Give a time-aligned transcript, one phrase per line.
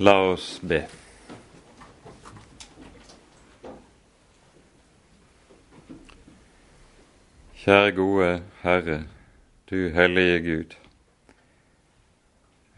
[0.00, 0.84] La oss be.
[7.58, 8.28] Kjære gode
[8.62, 9.00] Herre,
[9.70, 10.78] du hellige Gud.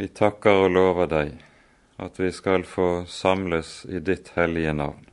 [0.01, 1.37] Vi takker og lover deg
[2.01, 5.05] at vi skal få samles i ditt hellige navn.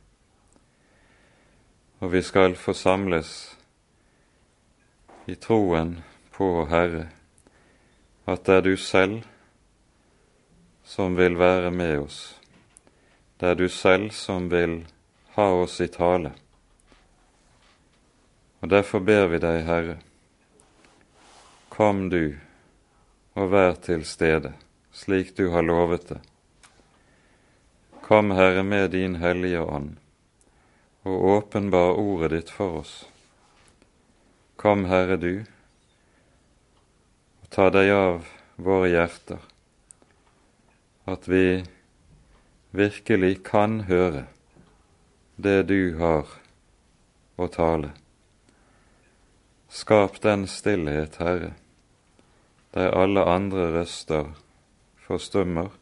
[2.00, 3.34] Og vi skal få samles
[5.28, 5.98] i troen
[6.32, 7.10] på Herre,
[8.24, 9.26] at det er du selv
[10.88, 12.40] som vil være med oss.
[13.36, 14.86] Det er du selv som vil
[15.34, 16.30] ha oss i tale.
[18.60, 19.96] Og derfor ber vi deg, Herre,
[21.68, 22.38] kom du
[23.36, 24.54] og vær til stede,
[24.90, 26.18] slik du har lovet det.
[28.08, 29.92] Kom, Herre, med din Hellige Ånd,
[31.04, 32.96] og åpenbar ordet ditt for oss.
[34.56, 35.44] Kom, Herre, du,
[37.44, 39.44] og ta deg av våre hjerter
[41.08, 41.64] at vi
[42.70, 44.26] virkelig kan høre
[45.36, 46.28] det du har
[47.40, 47.94] å tale.
[49.72, 51.54] Skap den stillhet, Herre,
[52.76, 54.34] der alle andre røster
[55.06, 55.72] forstummer,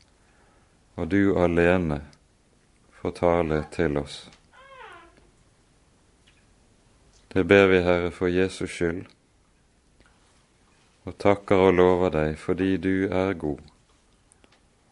[0.94, 2.00] og du alene
[3.00, 4.18] får tale til oss.
[7.34, 9.06] Det ber vi, Herre, for Jesus skyld,
[11.06, 13.75] og takker og lover deg fordi du er god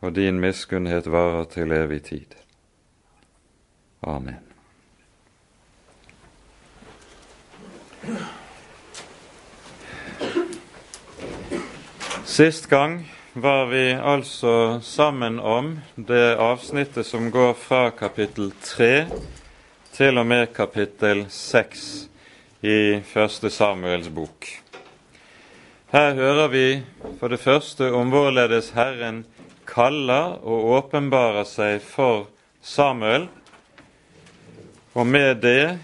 [0.05, 2.34] og din miskunnhet varer til evig tid.
[4.05, 4.42] Amen.
[12.24, 12.98] Sist gang
[13.33, 19.06] var vi altså sammen om det avsnittet som går fra kapittel 3
[19.94, 22.08] til og med kapittel 6
[22.62, 24.48] i Første Samuels bok.
[25.94, 26.66] Her hører vi
[27.20, 29.24] for det første om hvorledes Herren
[29.66, 32.28] kaller og åpenbarer seg for
[32.64, 33.28] Samuel,
[34.94, 35.78] og med det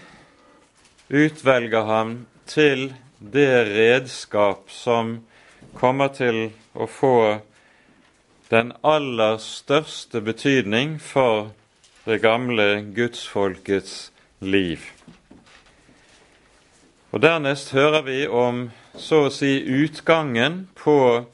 [1.11, 2.13] utvelger han
[2.47, 5.19] til det redskap som
[5.77, 7.17] kommer til å få
[8.51, 11.51] den aller største betydning for
[12.07, 14.87] det gamle gudsfolkets liv.
[17.11, 21.25] Og Dernest hører vi om så å si utgangen på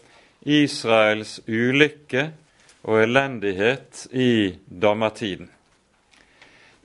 [0.47, 2.29] Israels ulykke
[2.87, 5.49] og elendighet i dommertiden.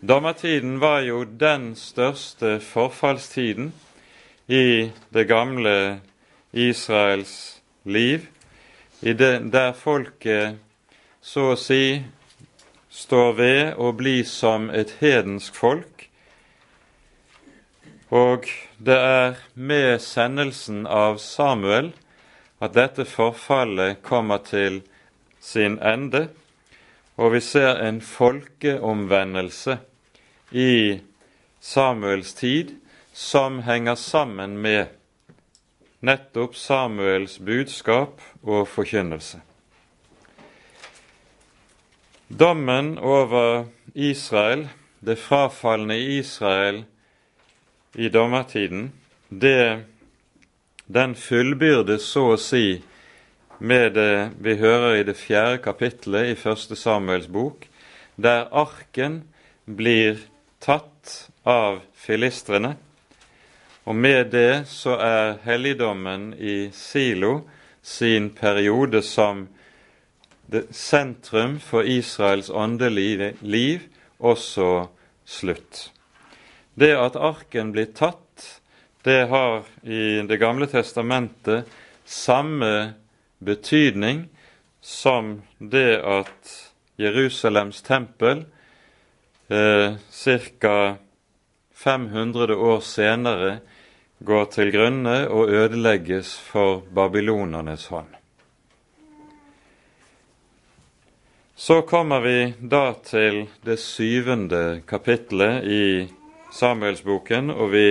[0.02, 3.70] Dommertiden var jo den største forfallstiden
[4.50, 6.00] i det gamle
[6.52, 8.26] Israels liv,
[9.02, 10.58] der folket
[11.22, 12.02] så å si
[12.90, 16.08] står ved å bli som et hedensk folk.
[18.10, 18.50] Og
[18.82, 21.92] det er med sendelsen av Samuel
[22.62, 24.82] at dette forfallet kommer til
[25.42, 26.28] sin ende,
[27.18, 29.78] og vi ser en folkeomvendelse
[30.52, 31.00] i
[31.60, 32.76] Samuels tid
[33.12, 34.86] som henger sammen med
[36.02, 39.42] nettopp Samuels budskap og forkynnelse.
[42.32, 44.68] Dommen over Israel,
[45.04, 46.84] det frafalne Israel
[47.94, 48.92] i dommertiden,
[49.28, 49.84] det
[50.92, 52.82] den fullbyrdes så å si
[53.62, 57.64] med det vi hører i det fjerde kapittelet i Første Samuels bok,
[58.16, 59.22] der arken
[59.64, 60.20] blir
[60.60, 62.74] tatt av filistrene.
[63.88, 67.40] Og med det så er helligdommen i Silo
[67.82, 69.46] sin periode som
[70.70, 73.88] sentrum for Israels åndelige liv
[74.20, 74.86] også
[75.24, 75.88] slutt.
[76.74, 78.21] Det at arken blir tatt
[79.02, 81.68] det har i Det gamle testamentet
[82.04, 82.92] samme
[83.38, 84.28] betydning
[84.80, 86.52] som det at
[86.96, 88.44] Jerusalems tempel
[89.48, 89.94] eh,
[90.60, 90.96] ca.
[91.74, 93.58] 500 år senere
[94.22, 98.12] går til grunne og ødelegges for babylonernes hånd.
[101.58, 105.84] Så kommer vi da til det syvende kapitlet i
[106.54, 107.86] Samuelsboken, og vi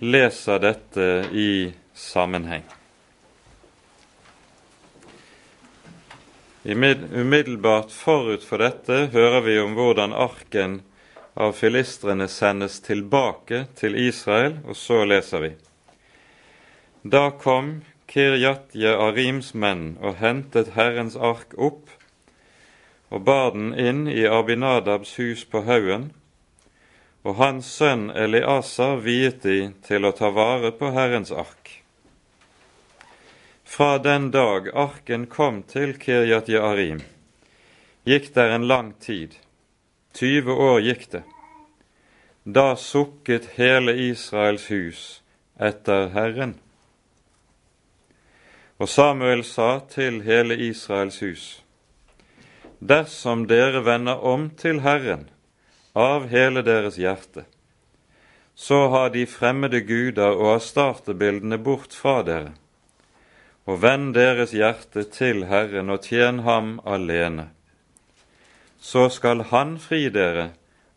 [0.00, 2.62] leser dette i sammenheng.
[6.64, 10.78] Umiddelbart forut for dette hører vi om hvordan arken
[11.34, 15.50] av filistrene sendes tilbake til Israel, og så leser vi.
[17.04, 21.90] Da kom Kirjatje Arims menn og hentet Herrens ark opp
[23.12, 26.08] og bar den inn i Abinadabs hus på haugen,
[27.24, 31.70] og hans sønn Eliasar viet de til å ta vare på Herrens ark.
[33.64, 37.00] Fra den dag arken kom til Kirjat Jearim,
[38.04, 39.38] gikk der en lang tid,
[40.20, 41.24] 20 år gikk det.
[42.44, 45.02] Da sukket hele Israels hus
[45.56, 46.58] etter Herren.
[48.76, 51.44] Og Samuel sa til hele Israels hus,
[52.84, 55.30] Dersom dere vender om til Herren
[55.94, 57.44] av hele deres hjerte,
[58.54, 62.52] så har de fremmede guder og astartebildene bort fra dere,
[63.64, 67.48] og vend deres hjerte til Herren og tjen ham alene.
[68.78, 70.50] Så skal Han fri dere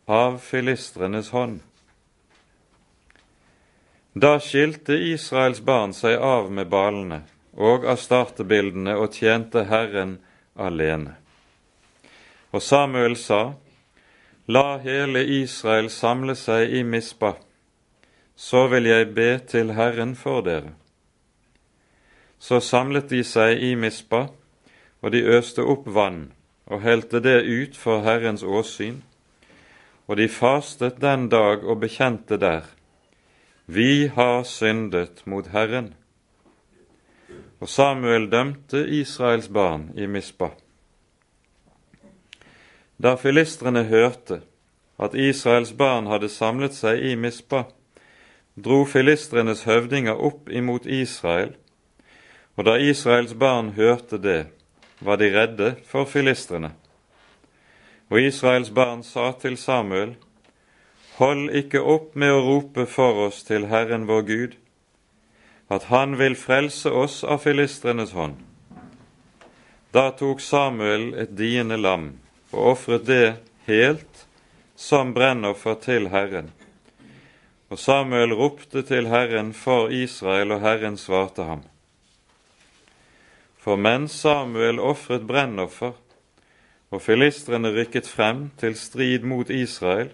[0.07, 1.61] av filistrenes hånd.
[4.13, 7.21] Da skilte Israels barn seg av med balene
[7.53, 10.17] og astartebildene og tjente Herren
[10.57, 11.13] alene.
[12.51, 13.53] Og Samuel sa,
[14.49, 17.33] La hele Israel samle seg i Mispa,
[18.35, 20.69] så vil jeg be til Herren for dere.
[22.39, 24.29] Så samlet de seg i Mispa,
[25.03, 26.29] og de øste opp vann
[26.63, 29.01] og helte det ut for Herrens åsyn,
[30.07, 32.63] og de fastet den dag og bekjente der,
[33.65, 35.93] Vi har syndet mot Herren.
[37.59, 40.53] Og Samuel dømte Israels barn i Mispa.
[42.97, 44.41] Da filistrene hørte
[44.97, 47.67] at Israels barn hadde samlet seg i Mispa,
[48.57, 51.53] dro filistrenes høvdinger opp imot Israel,
[52.57, 54.47] og da Israels barn hørte det,
[54.99, 56.71] var de redde for filistrene.
[58.09, 60.15] Og Israels barn sa til Samuel,
[61.17, 64.51] Hold ikke opp med å rope for oss til Herren vår Gud,
[65.69, 68.37] at Han vil frelse oss av filistrenes hånd.
[69.93, 72.11] Da tok Samuel et diende lam
[72.51, 73.35] og ofret det
[73.67, 74.25] helt
[74.75, 76.51] som brennoffer til Herren.
[77.69, 81.63] Og Samuel ropte til Herren for Israel, og Herren svarte ham.
[83.57, 85.97] For mens Samuel ofret brennoffer,
[86.87, 90.13] og filistrene rykket frem til strid mot Israel,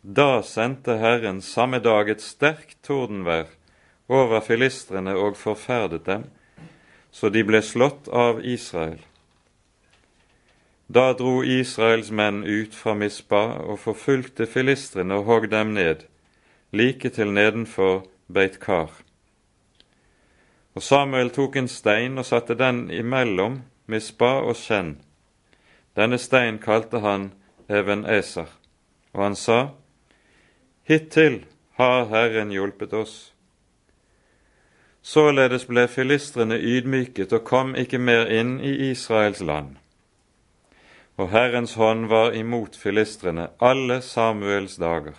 [0.00, 3.52] da sendte Herren samme dag et sterkt tordenvær
[4.08, 6.24] over filistrene og forferdet dem,
[7.12, 9.00] så de ble slått av Israel.
[10.88, 16.04] Da dro Israels menn ut fra Mispa og forfulgte filistrene og hogg dem ned,
[16.72, 18.90] like til nedenfor Beit-Kar.
[20.74, 24.98] Og Samuel tok en stein og satte den imellom Mispa og Shen.
[25.96, 27.32] Denne stein kalte han
[27.68, 28.50] Even Eser,
[29.14, 29.68] og han sa,
[30.82, 31.46] Hittil
[31.78, 33.32] har Herren hjulpet oss.
[35.02, 39.78] Således ble filistrene ydmyket og kom ikke mer inn i Israels land
[41.16, 45.14] og Herrens hånd var imot filistrene alle Samuels dager.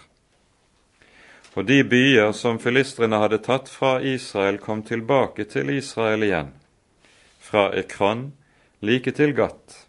[1.55, 6.51] Og de byer som filistrene hadde tatt fra Israel, kom tilbake til Israel igjen,
[7.39, 8.33] fra Ekron
[8.83, 9.85] like til Gat.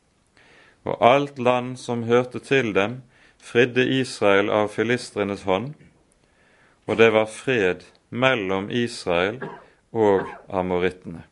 [0.86, 3.00] Og alt land som hørte til dem,
[3.42, 5.74] fridde Israel av filistrenes hånd,
[6.86, 9.40] og det var fred mellom Israel
[9.90, 11.24] og amorittene.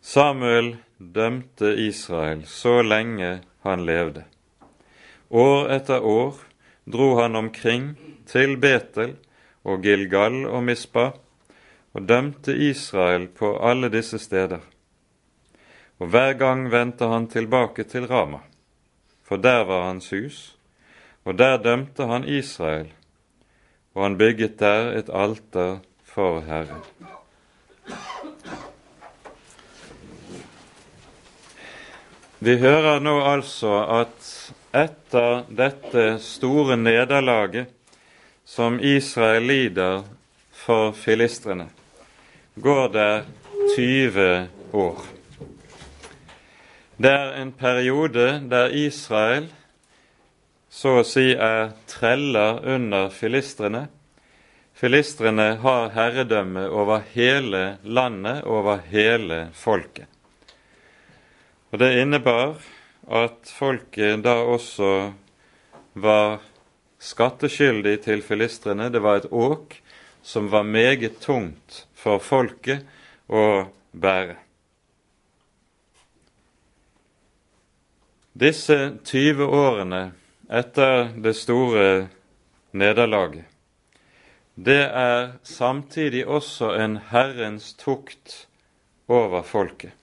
[0.00, 4.24] Samuel dømte Israel så lenge han levde.
[5.30, 6.38] År etter år
[6.84, 7.94] dro han omkring
[8.26, 9.16] til Betel
[9.64, 11.10] og Gilgal og Mispa
[11.92, 14.60] og dømte Israel på alle disse steder.
[15.98, 18.42] Og hver gang vendte han tilbake til Rama,
[19.22, 20.56] for der var hans hus,
[21.24, 22.92] og der dømte han Israel,
[23.94, 26.82] og han bygget der et alter for Herren.
[32.42, 33.70] Vi hører nå altså
[34.00, 34.24] at
[34.74, 37.68] etter dette store nederlaget
[38.42, 40.00] som Israel lider
[40.64, 41.68] for filistrene,
[42.58, 43.12] går det
[43.76, 44.26] 20
[44.74, 45.04] år.
[46.98, 49.46] Det er en periode der Israel
[50.66, 53.84] så å si er treller under filistrene.
[54.74, 60.10] Filistrene har herredømme over hele landet, over hele folket.
[61.72, 62.58] Og Det innebar
[63.08, 65.12] at folket da også
[65.94, 66.42] var
[67.00, 68.90] skatteskyldig til filistrene.
[68.92, 69.78] Det var et åk
[70.22, 72.84] som var meget tungt for folket
[73.28, 74.36] å bære.
[78.36, 80.02] Disse 20 årene
[80.52, 81.88] etter det store
[82.76, 83.48] nederlaget,
[84.56, 88.46] det er samtidig også en Herrens tukt
[89.08, 89.96] over folket.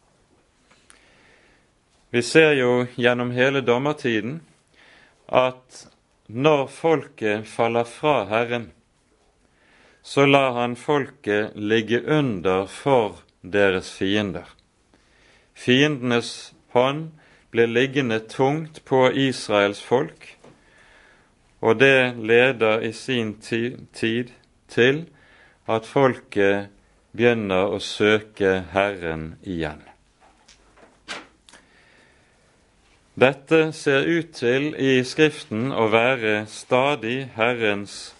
[2.10, 4.40] Vi ser jo gjennom hele dommertiden
[5.30, 5.84] at
[6.26, 8.72] når folket faller fra Herren,
[10.02, 14.48] så lar han folket ligge under for deres fiender.
[15.54, 17.12] Fiendenes hånd
[17.54, 20.38] blir liggende tungt på Israels folk,
[21.62, 24.34] og det leder i sin tid
[24.70, 25.06] til
[25.70, 26.74] at folket
[27.14, 29.89] begynner å søke Herren igjen.
[33.20, 38.14] Dette ser ut til i Skriften å være stadig Herrens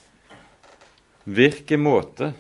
[1.24, 2.34] virkemåte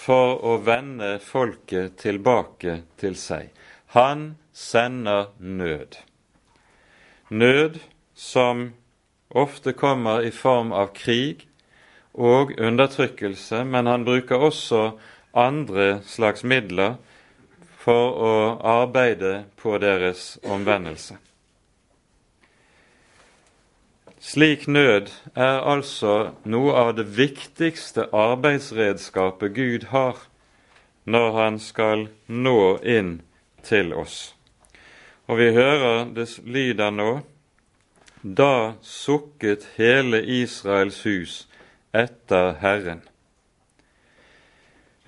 [0.00, 3.50] for å vende folket tilbake til seg.
[3.92, 5.98] Han sender nød.
[7.28, 7.80] Nød
[8.16, 8.70] som
[9.28, 11.44] ofte kommer i form av krig
[12.16, 14.86] og undertrykkelse, men han bruker også
[15.36, 16.96] andre slags midler
[17.82, 18.36] for å
[18.80, 21.20] arbeide på deres omvendelse.
[24.20, 30.18] Slik nød er altså noe av det viktigste arbeidsredskapet Gud har
[31.08, 33.22] når han skal nå inn
[33.64, 34.34] til oss.
[35.24, 37.22] Og vi hører det lyder nå
[38.20, 41.36] da sukket hele Israels hus
[41.96, 43.00] etter Herren.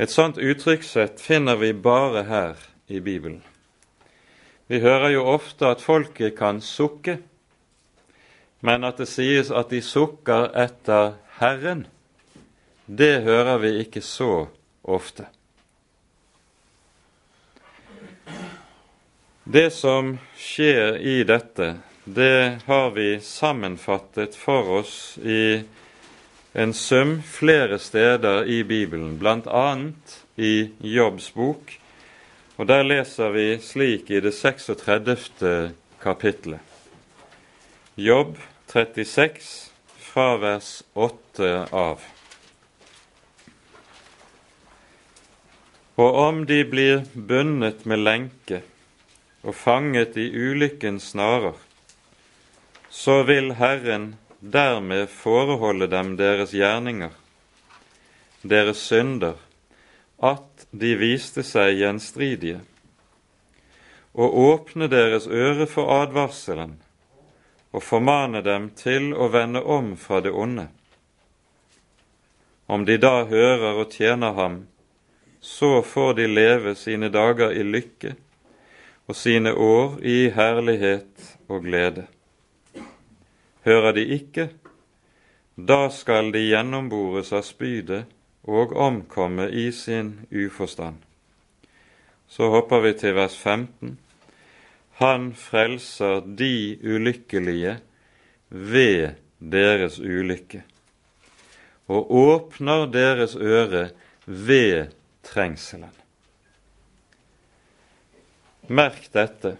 [0.00, 3.42] Et sånt uttrykkssett finner vi bare her i Bibelen.
[4.73, 7.19] Vi hører jo ofte at folket kan sukke
[8.62, 11.87] men at det sies at de sukker etter Herren,
[12.87, 14.47] det hører vi ikke så
[14.83, 15.26] ofte.
[19.42, 21.73] Det som skjer i dette,
[22.04, 25.62] det har vi sammenfattet for oss i
[26.52, 29.66] en sum flere steder i Bibelen, bl.a.
[30.37, 31.78] i Jobbs bok.
[32.57, 35.75] Og Der leser vi slik i det 36.
[36.02, 36.61] kapitlet.
[37.97, 38.37] Jobb
[38.72, 42.00] 36 fra vers 8 av.
[46.00, 48.62] Og om de blir bundet med lenke
[49.42, 51.58] og fanget i ulykkens snarer,
[52.88, 54.06] så vil Herren
[54.40, 57.12] dermed foreholde dem deres gjerninger,
[58.40, 59.36] deres synder,
[60.16, 62.62] at de viste seg gjenstridige,
[64.16, 66.78] og åpne deres øre for advarselen,
[67.72, 70.68] og formane dem til å vende om fra det onde.
[72.66, 74.66] Om de da hører og tjener ham,
[75.40, 78.14] så får de leve sine dager i lykke
[79.10, 82.06] og sine år i herlighet og glede.
[83.66, 84.48] Hører de ikke,
[85.56, 88.04] da skal de gjennombores av spydet
[88.42, 90.96] og omkomme i sin uforstand.
[92.28, 93.98] Så hopper vi til vers 15.
[95.00, 97.78] Han frelser de ulykkelige
[98.49, 100.62] ved deres ulykke,
[101.88, 103.88] og åpner deres øre
[104.26, 104.92] ved
[105.25, 105.90] trengselen.
[108.68, 109.56] Merk dette.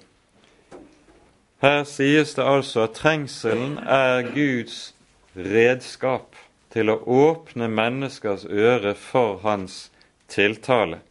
[1.63, 4.95] Her sies det altså at trengselen er Guds
[5.37, 6.37] redskap
[6.73, 9.91] til å åpne menneskers øre for hans
[10.33, 11.03] tiltale.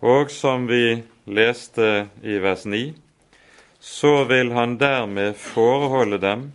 [0.00, 2.94] Og som vi leste i vers 9,
[3.80, 6.46] så vil han dermed foreholde dem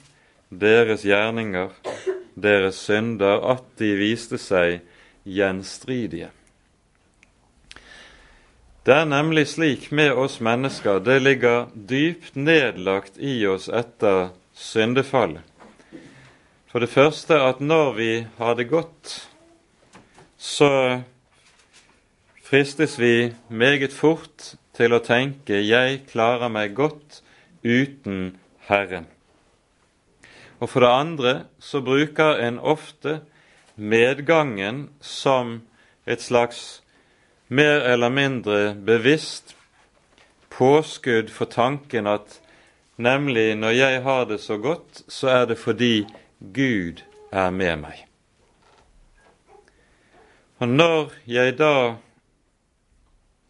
[0.50, 1.70] deres gjerninger,
[2.34, 4.82] deres synder, at de viste seg
[5.25, 6.32] gjenstridige.
[8.86, 15.42] Det er nemlig slik med oss mennesker, det ligger dypt nedlagt i oss etter syndefallet.
[16.70, 19.16] For det første at når vi har det godt,
[20.38, 21.02] så
[22.46, 27.24] fristes vi meget fort til å tenke 'jeg klarer meg godt
[27.64, 28.38] uten
[28.70, 29.10] Herren'.
[30.60, 33.22] Og for det andre så bruker en ofte
[33.75, 35.62] medgangen som
[36.06, 36.84] et slags
[37.50, 39.56] mer eller mindre bevisst
[40.50, 42.42] påskudd for tanken at
[42.98, 46.06] nemlig når jeg har det så godt, så er det fordi
[46.54, 48.06] Gud er med meg.
[50.60, 51.96] Og når jeg da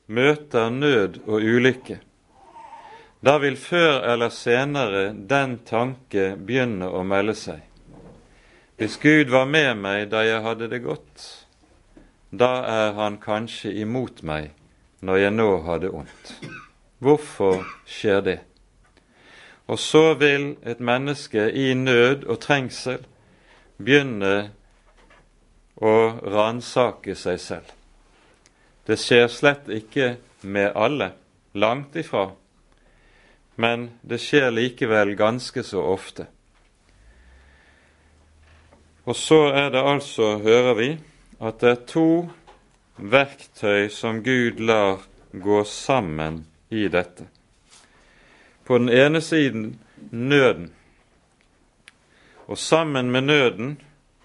[0.07, 1.99] møter nød og ulykke,
[3.25, 7.63] da vil før eller senere den tanke begynne å melde seg.
[8.77, 11.23] Hvis Gud var med meg da jeg hadde det godt,
[12.29, 14.51] da er Han kanskje imot meg
[15.01, 16.33] når jeg nå har det ondt.
[16.99, 18.39] Hvorfor skjer det?
[19.67, 23.05] Og så vil et menneske i nød og trengsel
[23.77, 24.51] begynne
[25.75, 27.71] å ransake seg selv.
[28.85, 30.15] Det skjer slett ikke
[30.45, 31.11] med alle,
[31.53, 32.29] langt ifra,
[33.55, 36.27] men det skjer likevel ganske så ofte.
[39.05, 40.89] Og så er det altså, hører vi,
[41.41, 42.09] at det er to
[42.97, 45.01] verktøy som Gud lar
[45.31, 47.27] gå sammen i dette.
[48.65, 49.79] på den ene siden
[50.11, 50.73] nøden,
[52.47, 53.81] og sammen med nøden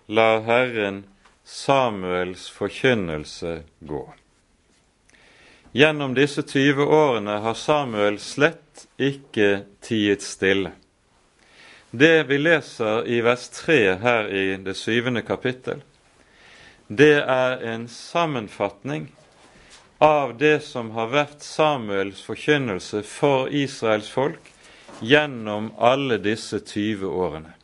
[0.08, 1.04] lar Herren
[1.44, 4.14] Samuels forkynnelse gå.
[5.72, 10.72] Gjennom disse 20 årene har Samuel slett ikke tiet stille.
[11.90, 15.82] Det vi leser i vers 3 her i det syvende kapittel,
[16.86, 19.12] det er en sammenfatning
[20.02, 24.50] av det som har vært Samuels forkynnelse for Israels folk
[25.00, 27.54] gjennom alle disse 20 årene.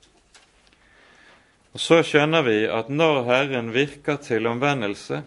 [1.74, 5.24] Og Så skjønner vi at når Herren virker til omvendelse,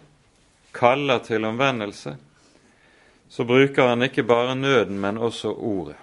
[0.72, 2.16] kaller til omvendelse,
[3.30, 5.96] så bruker han ikke bare nøden, men også ordet.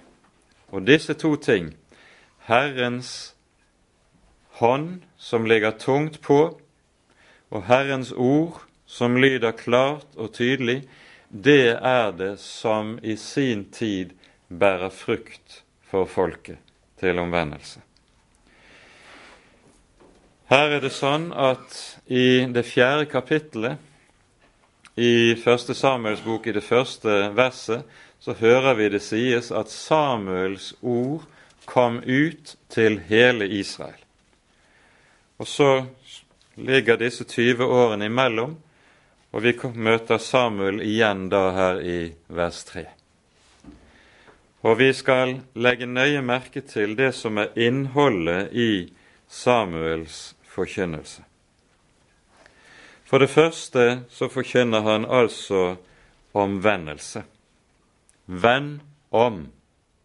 [0.71, 1.73] Og disse to ting,
[2.47, 3.35] Herrens
[4.59, 6.61] hånd, som ligger tungt på,
[7.51, 10.85] og Herrens ord, som lyder klart og tydelig,
[11.29, 14.15] det er det som i sin tid
[14.47, 16.57] bærer frukt for folket
[16.99, 17.83] til omvendelse.
[20.47, 21.75] Her er det sånn at
[22.07, 23.83] i det fjerde kapittelet
[24.97, 27.83] i første Samuels bok, i det første verset,
[28.19, 31.27] så hører vi det sies at Samuels ord
[31.69, 33.99] kom ut til hele Israel.
[35.37, 35.85] Og så
[36.55, 38.57] ligger disse 20 årene imellom,
[39.31, 41.99] og vi møter Samuel igjen da her i
[42.33, 42.87] vers 3.
[44.65, 48.89] Og vi skal legge nøye merke til det som er innholdet i
[49.29, 51.26] Samuels forkynnelse.
[53.07, 55.77] For det første så forkynner han altså
[56.35, 57.23] omvendelse.
[58.27, 58.81] Vend
[59.15, 59.45] om,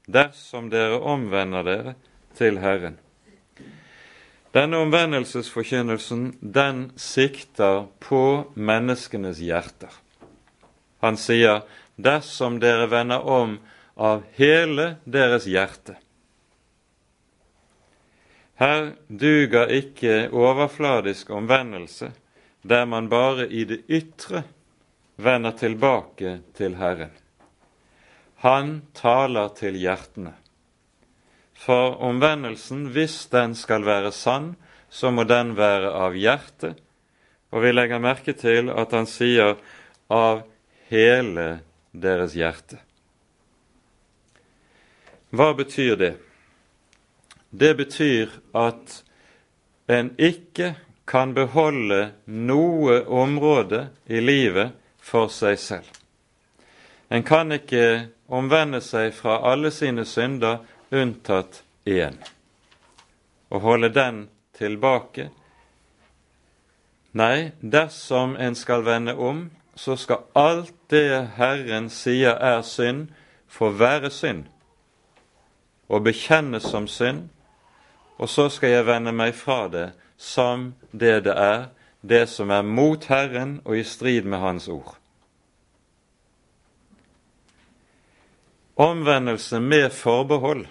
[0.06, 1.94] dersom dere omvender dere
[2.38, 3.00] til Herren.
[4.54, 9.90] Denne omvendelsesforkynnelsen den sikter på menneskenes hjerter.
[11.02, 11.62] Han sier,
[11.98, 13.58] 'Dersom dere vender om
[13.96, 15.96] av hele deres hjerte'.
[18.54, 22.12] Her duger ikke overfladisk omvendelse
[22.62, 24.44] der man bare i det ytre
[25.16, 27.10] vender tilbake til Herren.
[28.42, 30.34] Han taler til hjertene.
[31.54, 34.54] For omvendelsen, hvis den skal være sann,
[34.90, 36.80] så må den være av hjertet,
[37.52, 39.54] og vi legger merke til at han sier
[40.10, 40.42] av
[40.90, 42.80] hele deres hjerte.
[45.32, 46.12] Hva betyr det?
[47.52, 48.98] Det betyr at
[49.92, 55.88] en ikke kan beholde noe område i livet for seg selv.
[57.12, 60.62] En kan ikke omvende seg fra alle sine synder
[60.92, 62.16] unntatt én,
[63.50, 65.28] og holde den tilbake.
[67.12, 73.10] Nei, dersom en skal vende om, så skal alt det Herren sier er synd,
[73.48, 74.46] få være synd
[75.92, 77.26] og bekjennes som synd,
[78.16, 81.64] og så skal jeg vende meg fra det som det det er,
[82.02, 84.96] det som er mot Herren og i strid med Hans ord.
[88.76, 90.66] Omvendelse med forbehold,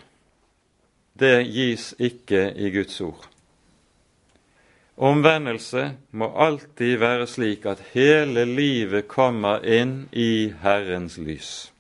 [1.14, 3.28] det gis ikke i Guds ord.
[5.02, 11.72] Omvendelse må alltid være slik at hele livet kommer inn i Herrens lys.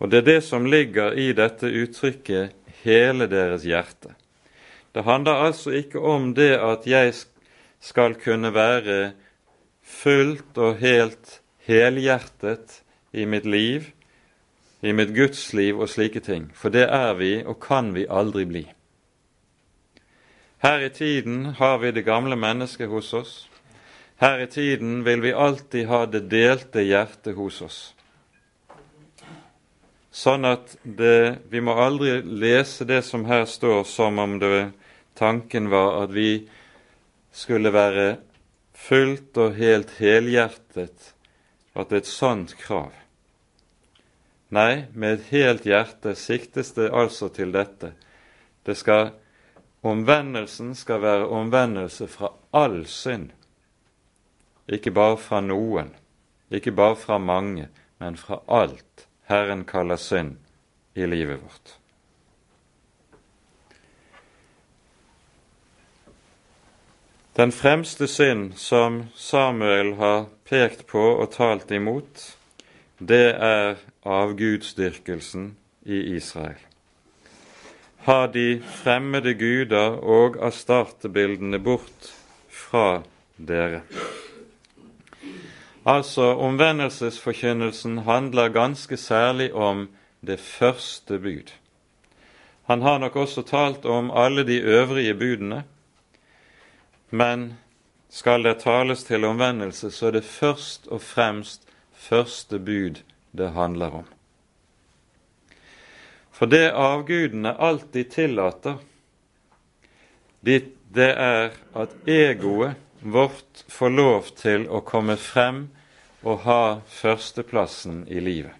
[0.00, 4.14] Og det er det som ligger i dette uttrykket hele deres hjerte.
[4.94, 7.14] Det handler altså ikke om det at jeg
[7.80, 9.12] skal kunne være
[9.82, 12.80] fullt og helt helhjertet
[13.12, 13.90] i mitt liv,
[14.82, 18.64] i mitt gudsliv og slike ting, for det er vi og kan vi aldri bli.
[20.60, 23.34] Her i tiden har vi det gamle mennesket hos oss.
[24.20, 27.78] Her i tiden vil vi alltid ha det delte hjertet hos oss.
[30.10, 34.72] Sånn at det, vi må aldri lese det som her står, som om det,
[35.14, 36.48] tanken var at vi
[37.30, 38.16] skulle være
[38.74, 41.12] fullt og helt helhjertet,
[41.78, 42.90] at det er et sånt krav.
[44.50, 47.92] Nei, med et helt hjerte siktes det altså til dette.
[48.66, 49.12] Det skal,
[49.86, 53.30] Omvendelsen skal være omvendelse fra all synd.
[54.66, 55.94] Ikke bare fra noen,
[56.50, 57.68] ikke bare fra mange,
[58.02, 60.36] men fra alt Herren kaller synd
[60.94, 61.76] i livet vårt.
[67.38, 72.24] Den fremste synd som Samuel har pekt på og talt imot,
[72.98, 75.52] det er avgudsdyrkelsen
[75.86, 76.58] i Israel.
[78.10, 78.48] Ha de
[78.82, 82.10] fremmede guder og astartebildene bort
[82.50, 83.04] fra
[83.38, 83.84] dere.
[85.86, 89.88] Altså, omvendelsesforkynnelsen handler ganske særlig om
[90.20, 91.52] det første bud.
[92.66, 95.64] Han har nok også talt om alle de øvrige budene,
[97.10, 97.58] men
[98.10, 103.00] skal det tales til omvendelse, så er det først og fremst første bud
[103.32, 104.04] det handler om.
[106.30, 108.76] For det avgudene alltid tillater,
[110.44, 110.64] det
[110.96, 115.68] er at egoet vårt får lov til å komme frem
[116.22, 116.62] og ha
[117.00, 118.56] førsteplassen i livet.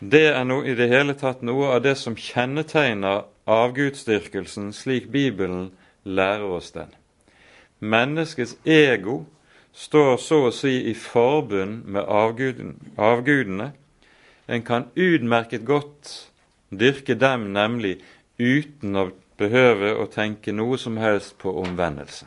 [0.00, 5.70] Det er no, i det hele tatt noe av det som kjennetegner avgudsdyrkelsen slik Bibelen
[6.04, 6.88] lærer oss den.
[7.80, 9.24] Menneskets ego
[9.76, 13.70] står så å si i forbund med avguden, avgudene.
[14.48, 16.30] En kan utmerket godt
[16.70, 18.00] dyrke dem nemlig
[18.40, 19.10] uten å
[19.40, 22.26] behøve å tenke noe som helst på omvendelse.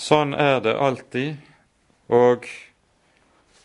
[0.00, 1.36] Sånn er det alltid,
[2.08, 2.46] og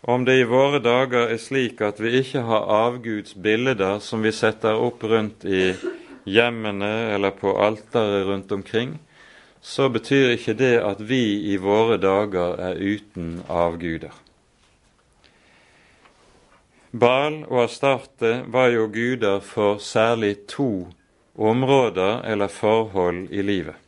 [0.03, 4.33] om det i våre dager er slik at vi ikke har avguds bilder som vi
[4.35, 5.69] setter opp rundt i
[6.27, 8.97] hjemmene eller på alteret rundt omkring,
[9.61, 14.11] så betyr ikke det at vi i våre dager er uten avguder.
[16.91, 20.89] Bal og Astarte var jo guder for særlig to
[21.35, 23.84] områder eller forhold i livet.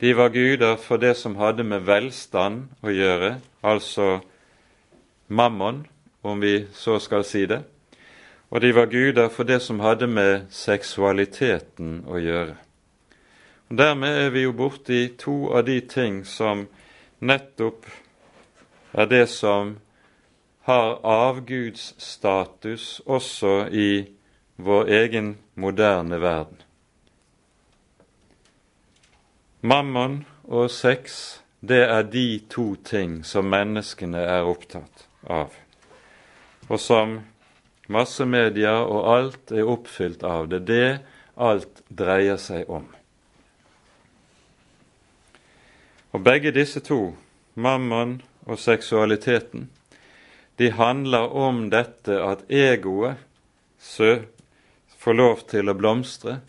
[0.00, 4.18] De var guder for det som hadde med velstand å gjøre, altså
[5.28, 5.86] mammon,
[6.22, 7.62] om vi så skal si det,
[8.50, 12.58] og de var guder for det som hadde med seksualiteten å gjøre.
[13.70, 16.66] Og Dermed er vi jo borti to av de ting som
[17.18, 17.88] nettopp
[18.92, 19.78] er det som
[20.68, 23.90] har avgudsstatus også i
[24.56, 26.65] vår egen moderne verden.
[29.66, 35.50] Mammon og sex, det er de to ting som menneskene er opptatt av,
[36.68, 37.16] og som
[37.90, 40.60] Massemedia og alt er oppfylt av det.
[40.66, 40.98] Det
[41.36, 42.86] alt dreier seg om.
[46.16, 47.14] Og begge disse to,
[47.54, 49.68] mammon og seksualiteten,
[50.56, 53.20] de handler om dette at egoet
[54.96, 56.40] får lov til å blomstre.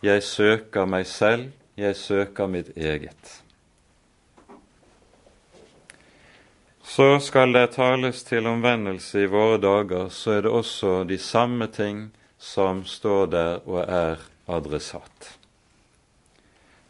[0.00, 3.42] Jeg søker meg selv, jeg søker mitt eget.
[6.90, 11.70] Så skal det tales til omvendelse i våre dager, så er det også de samme
[11.70, 15.36] ting som står der og er adressat.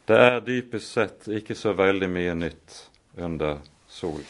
[0.09, 2.79] Det er dypest sett ikke så veldig mye nytt
[3.21, 4.27] under solen.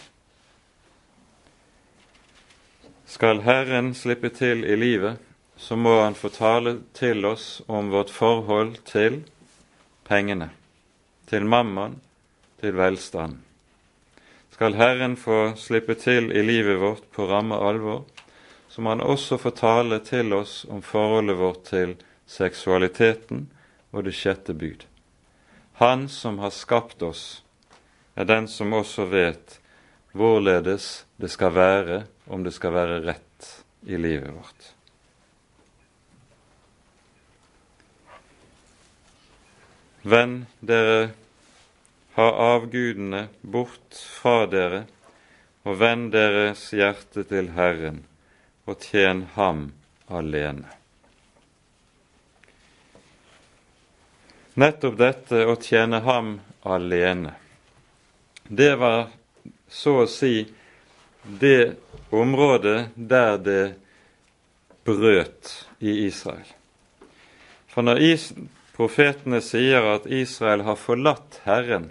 [3.07, 5.17] Skal Herren slippe til i livet,
[5.57, 9.23] så må Han få tale til oss om vårt forhold til
[10.11, 10.51] pengene,
[11.31, 12.01] til mammon,
[12.59, 13.39] til velstand.
[14.51, 18.03] Skal Herren få slippe til i livet vårt på ramme alvor,
[18.69, 21.95] så må Han også få tale til oss om forholdet vårt til
[22.27, 23.49] seksualiteten
[23.93, 24.85] og det sjette bud.
[25.81, 27.43] Han som har skapt oss,
[28.15, 29.61] er den som også vet
[30.13, 33.49] hvorledes det skal være, om det skal være rett
[33.87, 34.75] i livet vårt.
[40.03, 41.11] Venn dere
[42.17, 44.85] ha avgudene bort fra dere,
[45.69, 48.03] og vend deres hjerte til Herren,
[48.65, 49.67] og tjen Ham
[50.09, 50.69] alene.
[54.61, 56.33] Nettopp dette å tjene Ham
[56.65, 57.37] alene,
[58.49, 59.13] det var
[59.71, 60.49] så å si
[61.23, 61.77] det
[62.11, 63.65] området der det
[64.89, 66.49] brøt i Israel.
[67.71, 68.03] For når
[68.81, 71.91] profetene sier at Israel har forlatt Herren,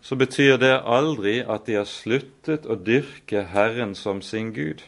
[0.00, 4.80] så betyr det aldri at de har sluttet å dyrke Herren som sin Gud.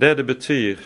[0.00, 0.80] Det det betyr,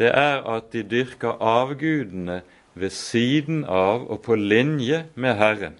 [0.00, 2.40] det er at de dyrker avgudene
[2.74, 5.76] ved siden av og på linje med Herren.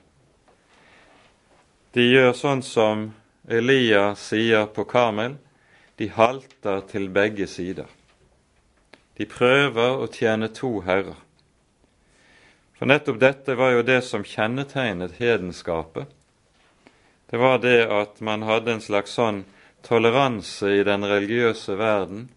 [1.96, 3.06] De gjør sånn som
[3.48, 5.38] Elia sier på Karmel,
[5.96, 7.88] de halter til begge sider.
[9.16, 11.16] De prøver å tjene to herrer.
[12.78, 16.14] For nettopp dette var jo det som kjennetegnet hedenskapet
[17.30, 19.42] det var det at man hadde en slags sånn
[19.84, 22.28] toleranse i den religiøse verden.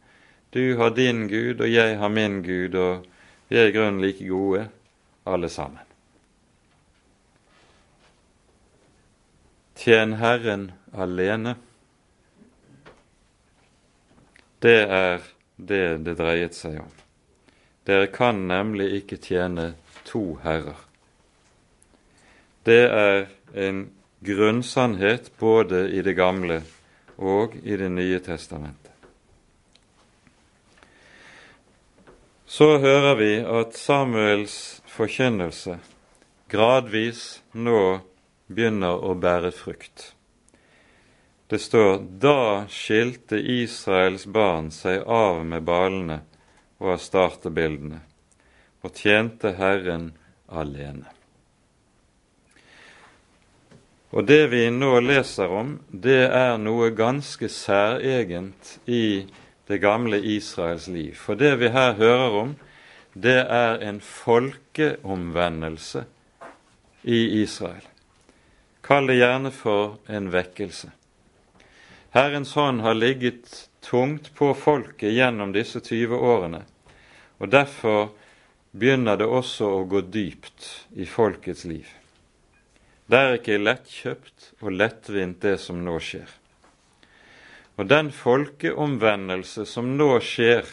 [0.51, 3.05] Du har din Gud, og jeg har min Gud, og
[3.47, 4.65] vi er i grunnen like gode,
[5.23, 5.87] alle sammen.
[9.79, 11.55] Tjen Herren alene.
[14.59, 15.23] Det er
[15.55, 16.91] det det dreiet seg om.
[17.87, 19.71] Dere kan nemlig ikke tjene
[20.05, 20.77] to herrer.
[22.63, 23.89] det er en
[24.21, 26.61] grunnsannhet både i Det gamle
[27.17, 28.91] og i Det nye testamentet.
[32.45, 35.79] Så hører vi at Samuels forkynnelse
[36.51, 38.01] gradvis nå
[38.51, 40.11] begynner å bære frukt.
[41.47, 46.21] Det står da skilte Israels barn seg av med balene
[46.79, 48.01] og startebildene
[48.81, 50.11] og tjente Herren
[50.49, 51.09] alene.
[54.11, 59.23] Og det vi nå leser om, det er noe ganske særegent i
[59.71, 61.15] det gamle Israels liv.
[61.15, 62.55] For det vi her hører om,
[63.13, 66.03] det er en folkeomvendelse
[67.03, 67.87] i Israel.
[68.83, 70.91] Kall det gjerne for en vekkelse.
[72.11, 76.65] Herrens hånd har ligget tungt på folket gjennom disse 20 årene,
[77.39, 78.11] og derfor
[78.71, 81.87] begynner det også å gå dypt i folkets liv.
[83.11, 86.29] Det er ikke lettkjøpt og lettvint, det som nå skjer.
[87.75, 90.67] Og den folkeomvendelse som nå skjer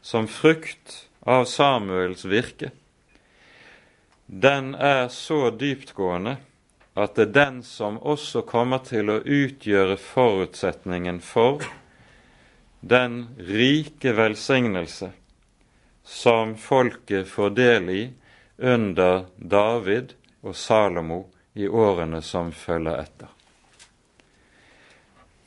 [0.00, 2.70] som frukt av Samuels virke,
[4.28, 6.36] den er så dyptgående
[6.98, 11.64] at det er den som også kommer til å utgjøre forutsetningen for
[12.80, 15.12] den rike velsignelse
[16.08, 18.10] som folket får del i
[18.56, 23.28] under David og Salomo i årene som følger etter.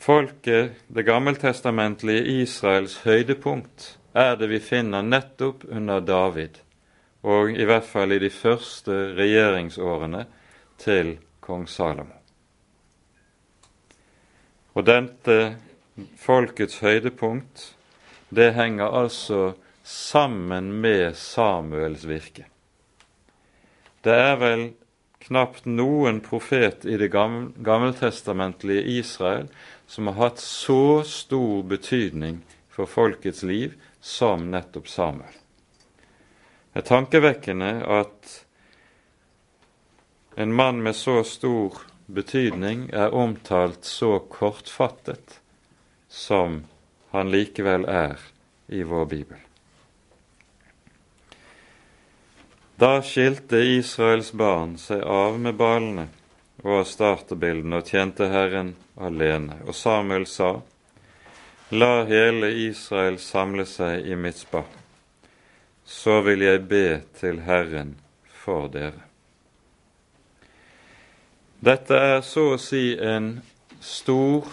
[0.01, 6.59] Folket, det gammeltestamentlige Israels høydepunkt, er det vi finner nettopp under David,
[7.25, 10.23] og i hvert fall i de første regjeringsårene
[10.81, 12.17] til kong Salomo.
[14.77, 15.39] Og dette
[16.21, 17.65] folkets høydepunkt,
[18.29, 19.41] det henger altså
[19.91, 22.45] sammen med Samuels virke.
[24.01, 24.63] Det er vel
[25.21, 29.51] knapt noen profet i det gammeltestamentlige Israel
[29.91, 32.39] som har hatt så stor betydning
[32.71, 35.35] for folkets liv som nettopp Samuel.
[36.71, 38.33] Det er tankevekkende at
[40.39, 45.41] en mann med så stor betydning er omtalt så kortfattet
[46.07, 46.61] som
[47.11, 48.19] han likevel er
[48.71, 49.50] i vår bibel.
[52.81, 56.07] Da skilte Israels barn seg av med balene
[56.65, 59.59] og startebildene og tjente Herren alene.
[59.69, 60.47] Og Samuel sa,
[61.77, 64.63] La hele Israel samle seg i Mitspa,
[65.85, 66.87] så vil jeg be
[67.19, 67.91] til Herren
[68.41, 69.03] for dere.
[71.61, 73.27] Dette er så å si en
[73.77, 74.47] stor,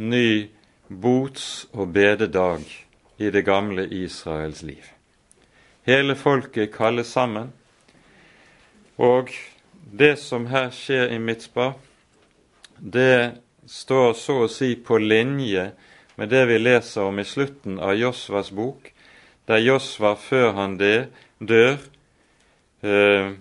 [0.00, 0.48] ny
[0.88, 2.64] bots- og bededag
[3.20, 4.88] i det gamle Israels liv.
[5.84, 7.52] Hele folket kalles sammen,
[8.96, 9.30] og
[9.92, 11.72] det som her skjer i Mitzba,
[12.78, 15.70] det står så å si på linje
[16.18, 18.90] med det vi leser om i slutten av Josvas bok,
[19.46, 21.78] der Josva før han det, dør,
[22.82, 23.34] eh,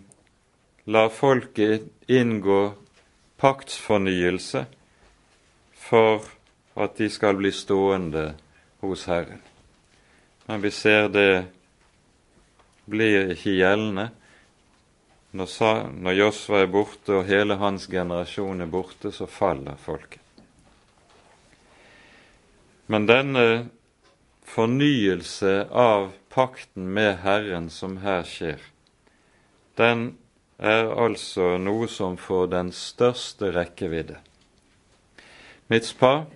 [0.85, 2.73] lar folket inngå
[3.37, 4.65] paktsfornyelse
[5.73, 6.25] for
[6.75, 8.33] at de skal bli stående
[8.81, 9.41] hos Herren.
[10.47, 11.45] Men vi ser det
[12.89, 14.09] blir ikke gjeldende
[15.33, 20.21] når, når Josva er borte og hele hans generasjon er borte, så faller folket.
[22.85, 23.45] Men denne
[24.45, 28.61] fornyelse av pakten med Herren som her skjer,
[29.79, 30.11] den
[30.61, 34.19] er altså noe som får den største rekkevidde.
[35.71, 36.27] Mitzpah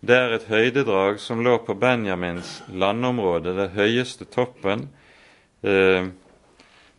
[0.00, 4.86] det er et høydedrag som lå på Benjamins landområde, det høyeste toppen
[5.60, 6.08] eh,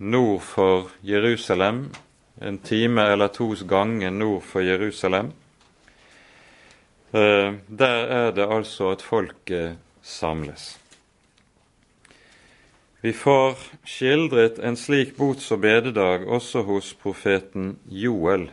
[0.01, 1.85] nord for Jerusalem,
[2.41, 5.31] en time eller tos gange nord for Jerusalem.
[7.13, 10.79] Eh, der er det altså at folket samles.
[13.01, 18.51] Vi får skildret en slik bots- og bededag også hos profeten Joel.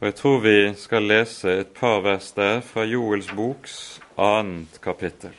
[0.00, 5.30] Og Jeg tror vi skal lese et par vers der fra Joels boks annet kapittel.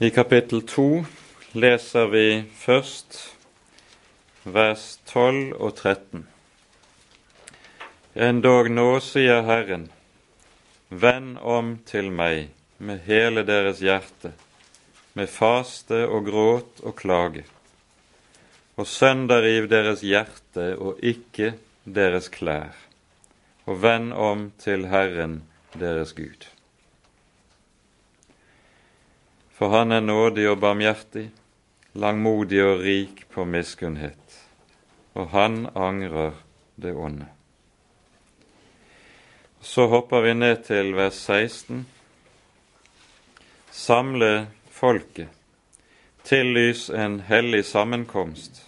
[0.00, 1.04] I kapittel to
[1.58, 3.16] leser vi først
[4.46, 6.20] vers 12 og 13.
[8.14, 9.88] Endog nå, sier Herren,
[10.88, 14.30] vend om til meg med hele deres hjerte,
[15.18, 17.42] med faste og gråt og klage.
[18.78, 22.76] og sønderriv deres hjerte og ikke deres klær,
[23.66, 25.42] og vend om til Herren
[25.74, 26.57] deres Gud.
[29.58, 31.24] For han er nådig og barmhjertig,
[31.98, 34.36] langmodig og rik på miskunnhet,
[35.18, 36.36] og han angrer
[36.78, 37.26] det onde.
[39.60, 41.80] Så hopper vi ned til vers 16.
[43.74, 45.32] Samle folket,
[46.22, 48.62] tillys en hellig sammenkomst.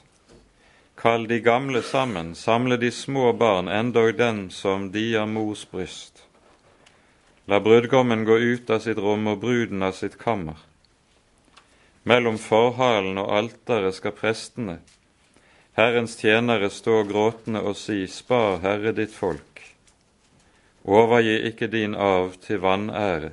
[0.98, 6.24] Kall de gamle sammen, samle de små barn, endog den som dier mors bryst.
[7.46, 10.58] La brudgommen gå ut av sitt rom og bruden av sitt kammer.
[12.02, 14.78] Mellom forhalen og alteret skal prestene,
[15.76, 19.60] Herrens tjenere, stå gråtende og si, Spar, Herre, ditt folk.
[20.84, 23.30] Overgi ikke din arv til vanære,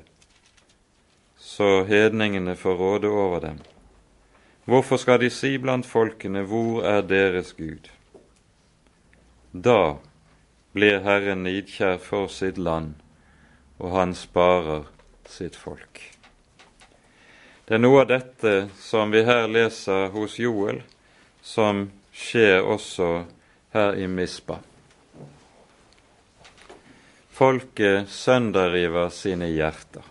[1.39, 3.59] så hedningene får råde over dem.
[4.67, 7.87] Hvorfor skal de si blant folkene, Hvor er deres Gud?
[9.53, 9.95] Da
[10.73, 12.93] blir Herren nidkjær for sitt land,
[13.79, 14.83] og han sparer
[15.25, 16.16] sitt folk.
[17.67, 20.77] Det er noe av dette som vi her leser hos Joel,
[21.43, 23.07] som skjer også
[23.75, 24.61] her i Mispa.
[27.35, 30.05] Folket sønderriver sine hjerter.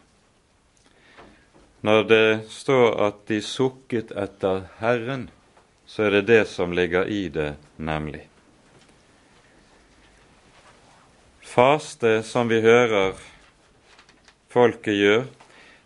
[1.80, 5.24] Når det står at de sukket etter Herren,
[5.88, 8.26] så er det det som ligger i det, nemlig.
[11.40, 13.16] Faste, som vi hører
[14.52, 15.26] folket gjør,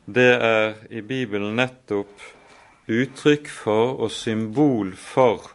[0.06, 2.22] det er i Bibelen nettopp
[2.90, 5.52] uttrykk for og symbol for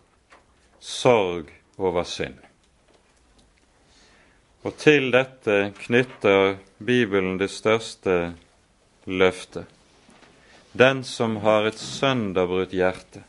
[0.80, 2.38] sorg over synd.
[4.66, 8.34] Og til dette knytter Bibelen det største
[9.06, 9.66] løftet.
[10.74, 13.22] Den som har et sønderbrutt hjerte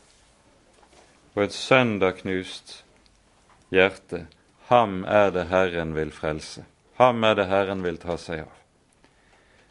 [1.37, 2.81] og et sønderknust
[3.71, 4.25] hjerte,
[4.67, 6.65] ham er det Herren vil frelse.
[6.97, 8.55] Ham er det Herren vil ta seg av.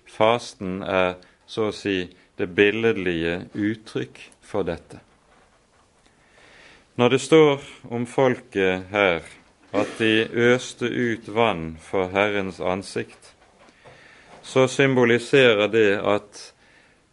[0.07, 2.07] Fasten er så å si
[2.37, 5.01] det billedlige uttrykk for dette.
[6.97, 9.25] Når det står om folket her
[9.77, 13.33] at de øste ut vann for Herrens ansikt,
[14.43, 16.41] så symboliserer det at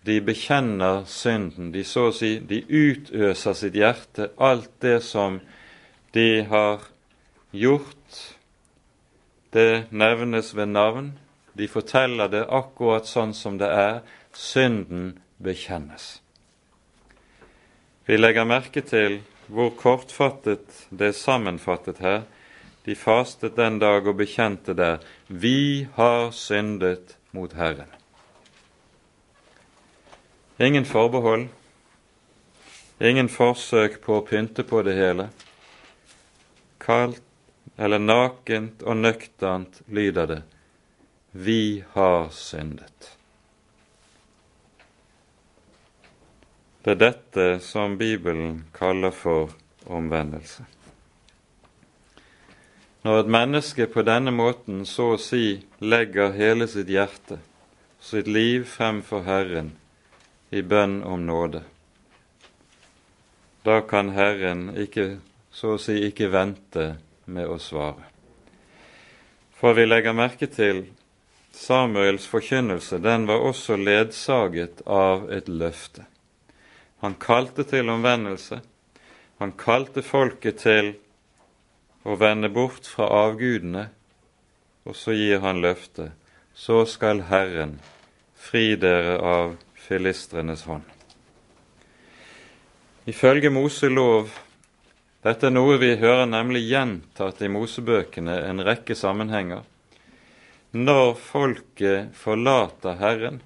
[0.05, 1.71] de bekjenner synden.
[1.73, 5.39] De så å si de utøser sitt hjerte, alt det som
[6.13, 6.83] de har
[7.51, 8.19] gjort.
[9.53, 11.13] Det nevnes ved navn.
[11.53, 14.01] De forteller det akkurat sånn som det er.
[14.33, 16.21] Synden bekjennes.
[18.05, 22.23] Vi legger merke til hvor kortfattet det er sammenfattet her.
[22.85, 27.89] De fastet den dag og bekjente der vi har syndet mot Herren.
[30.59, 31.47] Ingen forbehold,
[33.01, 35.29] ingen forsøk på å pynte på det hele.
[36.83, 37.23] Kaldt
[37.77, 40.41] eller nakent og nøkternt lyder det
[41.33, 43.13] vi har syndet.
[46.83, 49.53] Det er dette som Bibelen kaller for
[49.87, 50.65] omvendelse.
[53.03, 57.39] Når et menneske på denne måten så å si legger hele sitt hjerte,
[58.03, 59.71] sitt liv fremfor Herren
[60.51, 61.63] i bønn om nåde,
[63.63, 66.97] da kan Herren ikke, så å si ikke vente
[67.31, 68.09] med å svare.
[69.55, 70.89] For vi legger merke til
[71.55, 76.09] Samuels forkynnelse, den var også ledsaget av et løfte.
[77.03, 78.61] Han kalte til omvendelse.
[79.43, 80.93] Han kalte folket til
[82.07, 83.89] å vende bort fra avgudene,
[84.87, 86.13] og så gir han løftet.
[86.55, 87.75] Så skal Herren
[88.39, 90.87] fri dere av filistrenes hånd.
[93.11, 94.31] Ifølge Moselov
[95.23, 99.61] Dette er noe vi hører nemlig gjentatt i Mosebøkene en rekke sammenhenger.
[100.75, 103.41] Når folket forlater Herren,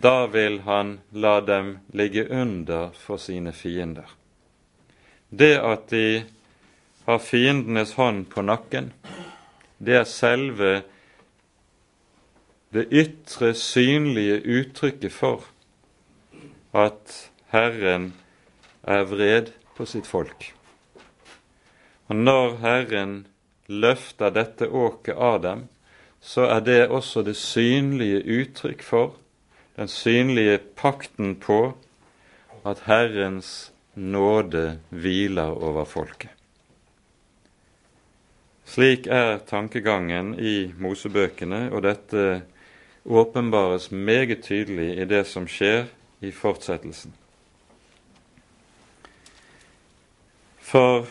[0.00, 4.08] da vil han la dem ligge under for sine fiender.
[5.30, 6.24] Det at de
[7.06, 8.92] har fiendenes hånd på nakken,
[9.78, 10.72] det er selve
[12.74, 15.46] det ytre, synlige uttrykket for
[16.74, 18.12] at Herren
[18.82, 20.50] er vred på sitt folk.
[22.10, 23.18] Og når Herren
[23.70, 25.68] løfter dette åket av dem,
[26.20, 29.14] så er det også det synlige uttrykk for
[29.76, 31.74] den synlige pakten på
[32.64, 36.30] at Herrens nåde hviler over folket.
[38.64, 42.42] Slik er tankegangen i Mosebøkene, og dette
[43.04, 45.84] åpenbares meget tydelig i det som skjer
[46.24, 47.12] i fortsettelsen.
[50.58, 51.04] For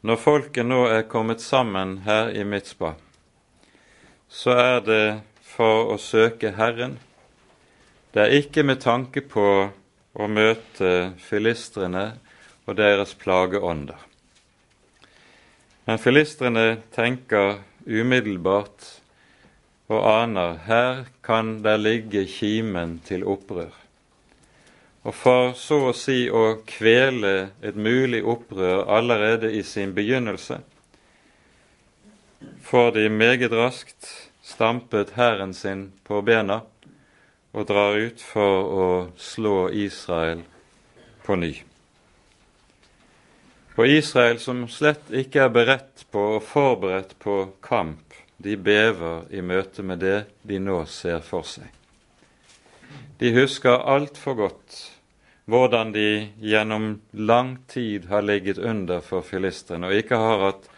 [0.00, 2.94] når folket nå er kommet sammen her i Mitspa,
[4.28, 5.04] så er det
[5.44, 6.96] for å søke Herren.
[8.16, 9.42] Det er ikke med tanke på
[10.16, 10.90] å møte
[11.20, 12.14] filistrene
[12.64, 13.98] og deres plageånder.
[15.84, 18.86] Men filistrene tenker umiddelbart
[19.92, 23.74] og aner her kan der ligge kimen til opprør.
[25.04, 30.56] Og for så å si å kvele et mulig opprør allerede i sin begynnelse,
[32.64, 34.08] får de meget raskt
[34.40, 36.62] stampet hæren sin på bena
[37.56, 40.42] og drar ut for å slå Israel
[41.24, 41.54] på ny.
[43.76, 48.04] Og Israel, som slett ikke er beredt på og forberedt på kamp,
[48.36, 51.68] de bever i møte med det de nå ser for seg.
[53.16, 54.76] De husker altfor godt
[55.48, 60.68] hvordan de gjennom lang tid har ligget under for filistrene og ikke har hatt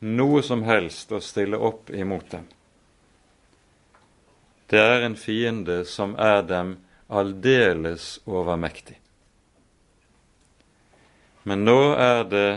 [0.00, 2.46] noe som helst å stille opp imot dem.
[4.72, 6.78] Det er en fiende som er dem
[7.12, 8.96] aldeles overmektig.
[11.44, 12.52] Men nå er det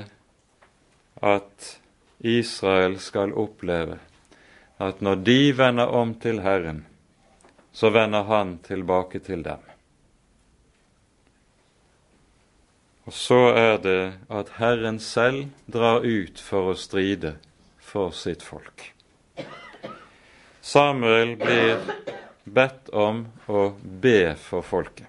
[1.19, 1.73] at
[2.23, 3.99] Israel skal oppleve
[4.79, 6.85] at når de vender om til Herren,
[7.75, 9.59] så vender Han tilbake til dem.
[13.05, 14.01] Og så er det
[14.31, 17.35] at Herren selv drar ut for å stride
[17.77, 18.94] for sitt folk.
[20.65, 21.77] Samuel blir
[22.43, 23.67] bedt om å
[24.01, 25.05] be for folket.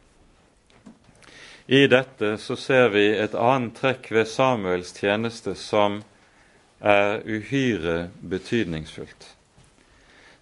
[1.67, 6.03] I dette så ser vi et annet trekk ved Samuels tjeneste som
[6.85, 9.31] er uhyre betydningsfullt.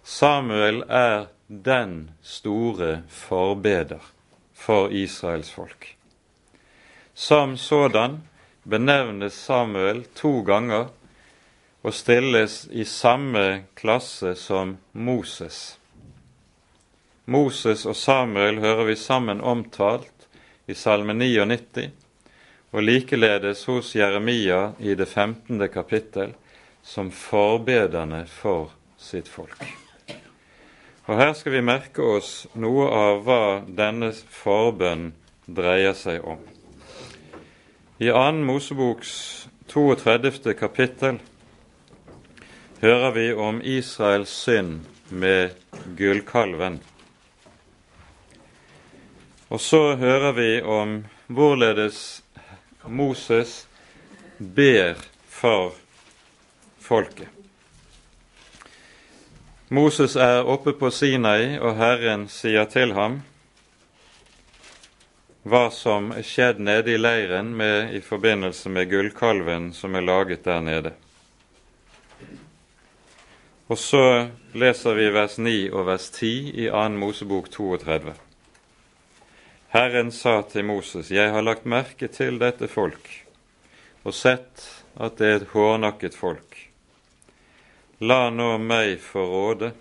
[0.03, 4.03] Samuel er den store forbeder
[4.51, 5.93] for Israels folk.
[7.13, 8.19] Som sådan
[8.67, 10.91] benevnes Samuel to ganger
[11.85, 15.77] og stilles i samme klasse som Moses.
[17.29, 20.25] Moses og Samuel hører vi sammen omtalt
[20.65, 21.91] i Salme 99,
[22.73, 25.61] og likeledes hos Jeremia i det 15.
[25.69, 26.33] kapittel
[26.81, 29.61] som forbederne for sitt folk.
[31.05, 35.11] Og Her skal vi merke oss noe av hva denne forbønn
[35.45, 36.41] dreier seg om.
[38.01, 38.41] I 2.
[38.41, 39.13] Moseboks
[39.69, 40.57] 32.
[40.57, 41.21] kapittel
[42.81, 45.49] hører vi om Israels synd med
[45.97, 46.79] gullkalven.
[49.47, 52.23] Og så hører vi om hvorledes
[52.85, 53.67] Moses
[54.37, 54.97] ber
[55.29, 55.73] for
[56.79, 57.29] folket.
[59.67, 63.21] Moses er oppe på Sinai, og Herren sier til ham
[65.45, 70.45] hva som er skjedd nede i leiren med, i forbindelse med gullkalven som er laget
[70.45, 70.93] der nede.
[73.67, 76.81] Og så leser vi vers 9 og vers 10 i 2.
[77.01, 78.11] Mosebok 32.
[79.73, 83.09] Herren sa til Moses, Jeg har lagt merke til dette folk
[84.05, 84.67] og sett
[85.01, 86.59] at det er et hårnakket folk.
[88.05, 89.71] La nå meg få råde,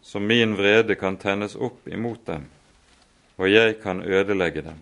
[0.00, 2.48] så min vrede kan tennes opp imot dem,
[3.36, 4.80] og jeg kan ødelegge dem.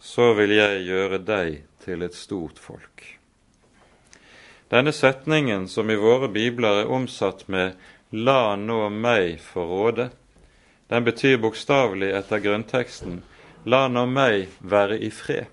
[0.00, 3.19] Så vil jeg gjøre deg til et stort folk.
[4.70, 7.72] Denne setningen, som i våre bibler er omsatt med
[8.10, 10.10] 'la nå meg få råde',
[10.88, 13.22] den betyr bokstavelig etter grunnteksten
[13.64, 15.50] 'la nå meg være i fred'.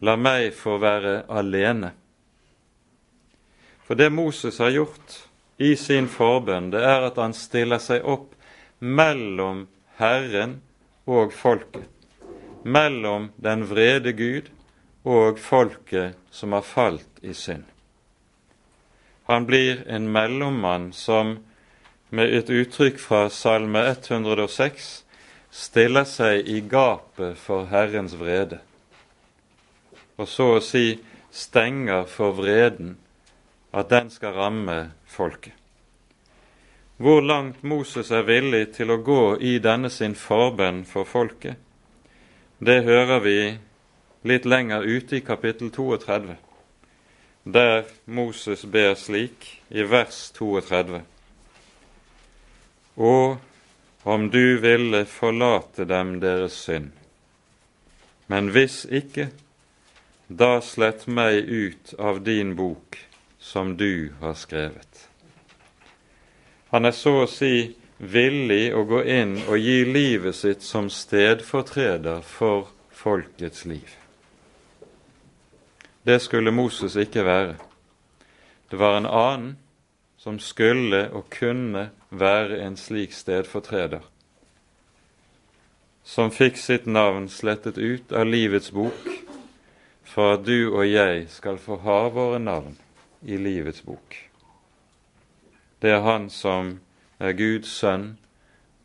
[0.00, 1.92] La meg få være alene.
[3.86, 5.28] For det Moses har gjort
[5.58, 8.34] i sin forbønn, det er at han stiller seg opp
[8.80, 10.62] mellom Herren
[11.06, 11.88] og folket.
[12.64, 14.48] Mellom den vrede Gud
[15.04, 17.64] og folket som har falt i synd.
[19.28, 21.38] Han blir en mellommann som
[22.08, 24.86] med et uttrykk fra Salme 106
[25.52, 28.62] stiller seg i gapet for Herrens vrede,
[30.16, 30.96] og så å si
[31.28, 32.96] stenger for vreden
[33.76, 35.52] at den skal ramme folket.
[36.96, 41.60] Hvor langt Moses er villig til å gå i denne sin forbønn for folket,
[42.64, 43.38] det hører vi
[44.24, 46.40] litt lenger ute i kapittel 32,
[47.52, 51.02] der Moses ber slik i vers 32.
[52.96, 53.36] Og
[54.02, 56.90] om du ville forlate dem deres synd,
[58.28, 59.30] men hvis ikke,
[60.28, 62.98] da slett meg ut av din bok
[63.40, 65.06] som du har skrevet.
[66.68, 72.20] Han er så å si villig å gå inn og gi livet sitt som stedfortreder
[72.20, 73.97] for folkets liv.
[76.08, 77.56] Det skulle Moses ikke være.
[78.70, 79.58] Det var en annen
[80.16, 84.00] som skulle og kunne være en slik stedfortreder,
[86.04, 89.12] som fikk sitt navn slettet ut av livets bok
[90.08, 92.78] for at du og jeg skal få ha våre navn
[93.22, 94.16] i livets bok.
[95.82, 96.78] Det er Han som
[97.20, 98.16] er Guds sønn,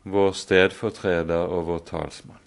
[0.04, 2.43] vår stedfortreder og vår talsmann.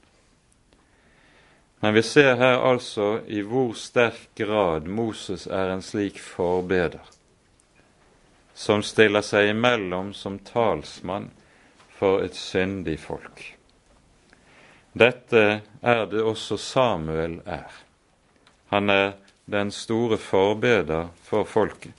[1.79, 7.03] Men vi ser her altså i hvor sterk grad Moses er en slik forbeder,
[8.57, 11.29] som stiller seg imellom som talsmann
[11.99, 13.43] for et syndig folk.
[14.97, 15.43] Dette
[15.81, 17.69] er det også Samuel er.
[18.73, 19.13] Han er
[19.45, 21.93] den store forbeder for folket.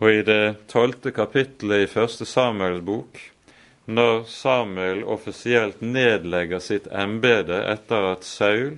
[0.00, 3.20] Og i det tolvte kapittelet i første Samuels bok
[3.90, 8.76] når Samuel offisielt nedlegger sitt embete etter at Saul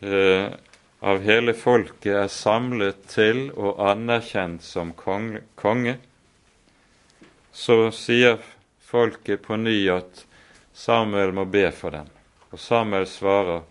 [0.00, 0.50] eh,
[1.00, 5.96] av hele folket er samlet til og anerkjent som konge,
[7.52, 8.42] så sier
[8.82, 10.24] folket på ny at
[10.74, 12.10] Samuel må be for dem.
[12.50, 13.64] Og Samuel svarer,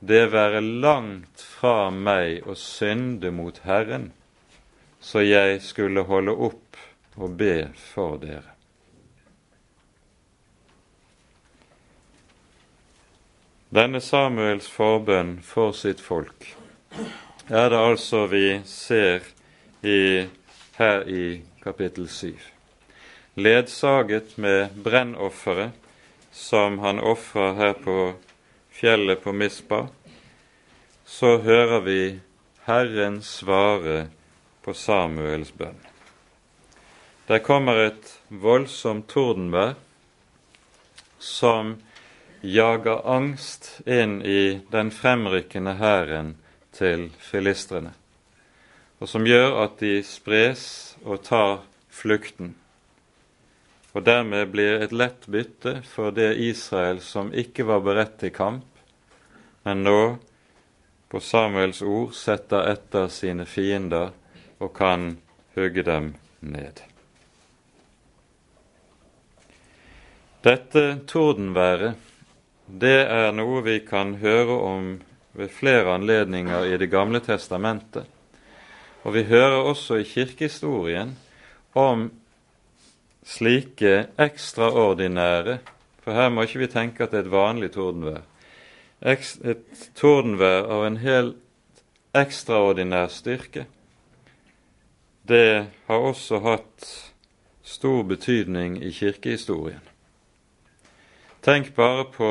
[0.00, 4.12] det være langt fra meg å synde mot Herren,
[5.00, 6.78] så jeg skulle holde opp
[7.18, 8.57] og be for dere.
[13.68, 16.46] Denne Samuels forbønn for sitt folk
[17.52, 19.26] er det altså vi ser
[19.84, 20.24] i,
[20.78, 22.30] her i kapittel 7.
[23.36, 25.76] Ledsaget med brennofferet
[26.32, 27.96] som han ofrer her på
[28.72, 29.82] fjellet på Mispa,
[31.04, 32.00] så hører vi
[32.64, 34.06] Herren svare
[34.64, 35.76] på Samuels bønn.
[37.28, 39.76] Der kommer et voldsomt tordenvær
[41.20, 41.76] som
[42.40, 46.36] jager angst inn i den fremrykkende hæren
[46.72, 47.92] til filistrene,
[48.98, 51.60] og som gjør at de spres og tar
[51.90, 52.54] flukten,
[53.94, 58.66] og dermed blir et lett bytte for det Israel som ikke var beredt til kamp,
[59.66, 60.02] men nå,
[61.08, 64.12] på Samuels ord, setter etter sine fiender
[64.60, 65.16] og kan
[65.56, 66.84] hugge dem ned.
[70.44, 72.07] Dette tordenværet
[72.68, 74.88] det er noe vi kan høre om
[75.32, 78.04] ved flere anledninger i Det gamle testamentet.
[79.04, 81.16] Og vi hører også i kirkehistorien
[81.74, 82.10] om
[83.24, 85.58] slike ekstraordinære
[86.04, 88.22] For her må ikke vi tenke at det er et vanlig tordenvær.
[89.04, 91.36] Et tordenvær av en helt
[92.16, 93.66] ekstraordinær styrke.
[95.28, 96.88] Det har også hatt
[97.62, 99.87] stor betydning i kirkehistorien.
[101.48, 102.30] Tenk bare på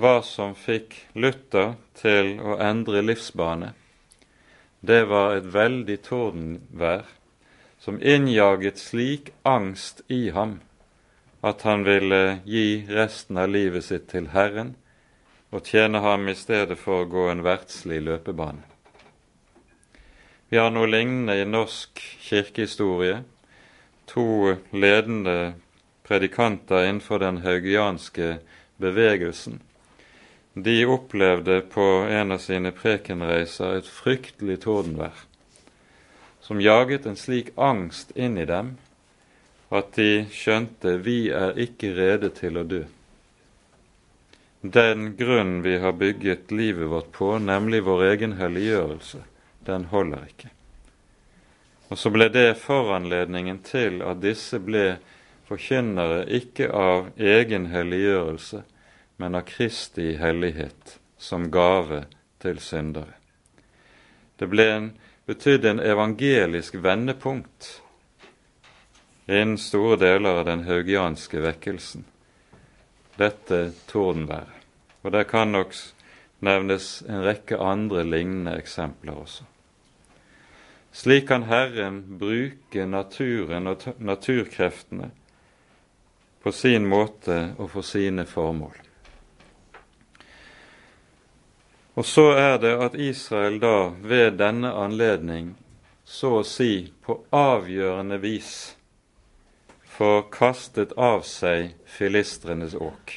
[0.00, 3.74] hva som fikk Luther til å endre livsbane.
[4.80, 7.02] Det var et veldig tordenvær
[7.84, 10.54] som innjaget slik angst i ham
[11.44, 14.70] at han ville gi resten av livet sitt til Herren
[15.52, 18.64] og tjene ham i stedet for å gå en verdslig løpebane.
[20.48, 23.20] Vi har noe lignende i norsk kirkehistorie.
[24.16, 25.36] To ledende
[26.06, 28.36] predikanter innenfor den haugianske
[28.76, 29.60] bevegelsen.
[30.54, 35.24] De opplevde på en av sine prekenreiser et fryktelig tordenvær,
[36.44, 38.76] som jaget en slik angst inn i dem
[39.74, 42.84] at de skjønte vi er ikke rede til å dø.
[44.64, 49.24] Den grunnen vi har bygget livet vårt på, nemlig vår egen helliggjørelse,
[49.66, 50.52] den holder ikke.
[51.90, 54.94] Og så ble det foranledningen til at disse ble
[55.48, 58.62] forkynnere ikke av egen helliggjørelse,
[59.16, 62.04] men av Kristi hellighet som gave
[62.42, 63.16] til syndere.
[64.38, 64.90] Det ble en,
[65.26, 67.70] betydde en evangelisk vendepunkt
[69.28, 72.04] innen store deler av den haugianske vekkelsen,
[73.16, 74.50] dette tordenværet.
[75.04, 75.72] Og det kan nok
[76.44, 79.44] nevnes en rekke andre lignende eksempler også.
[80.94, 85.10] Slik kan Herren bruke naturen og naturkreftene
[86.44, 88.76] på sin måte og for sine formål.
[91.96, 95.54] Og så er det at Israel da ved denne anledning
[96.04, 98.52] så å si på avgjørende vis
[99.94, 103.16] får kastet av seg filistrenes åk.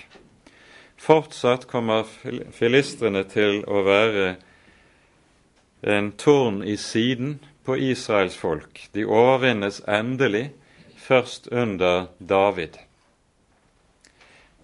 [0.95, 2.07] Fortsatt kommer
[2.55, 4.37] filistrene til å være
[5.83, 8.87] en torn i siden på Israels folk.
[8.95, 10.53] De overvinnes endelig
[10.95, 12.86] først under David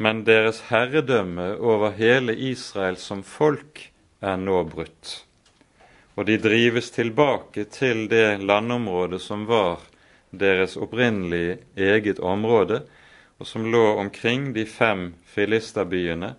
[0.04, 3.86] men deres herredømme over hele Israel som folk
[4.22, 5.24] er nå brutt.
[6.16, 9.80] og de drives tilbake til det landområdet som var
[10.30, 12.84] deres opprinnelige eget område,
[13.39, 16.36] og som lå omkring de fem filisterbyene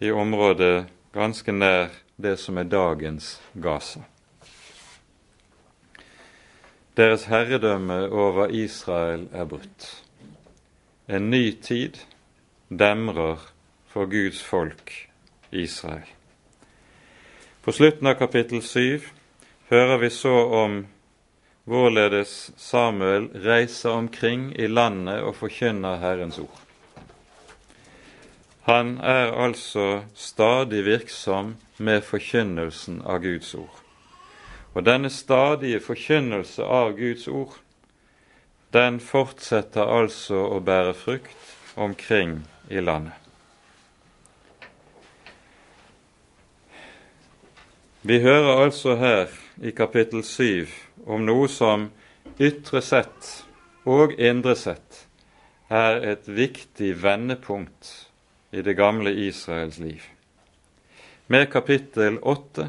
[0.00, 4.00] i området ganske nær det som er dagens Gaza.
[6.96, 10.04] Deres herredømme over Israel er brutt.
[11.08, 12.00] En ny tid
[12.78, 13.38] demrer
[13.92, 15.08] for Guds folk
[15.50, 16.08] Israel.
[17.62, 19.00] På slutten av kapittel 7
[19.68, 20.80] hører vi så om
[21.64, 26.58] hvorledes Samuel reiser omkring i landet og forkynner Herrens ord.
[28.66, 33.78] Han er altså stadig virksom med forkynnelsen av Guds ord.
[34.74, 37.58] Og denne stadige forkynnelse av Guds ord,
[38.72, 42.40] den fortsetter altså å bære frukt omkring
[42.72, 43.12] i landet.
[48.02, 49.30] Vi hører altså her
[49.62, 50.66] i kapittel 7
[51.06, 51.90] om noe som
[52.42, 53.28] ytre sett
[53.86, 55.04] og indre sett
[55.72, 57.92] er et viktig vendepunkt
[58.50, 60.02] i det gamle Israels liv.
[61.30, 62.66] Med kapittel 8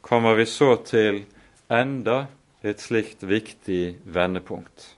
[0.00, 1.24] kommer vi så til
[1.70, 2.24] enda
[2.64, 4.94] et slikt viktig vendepunkt.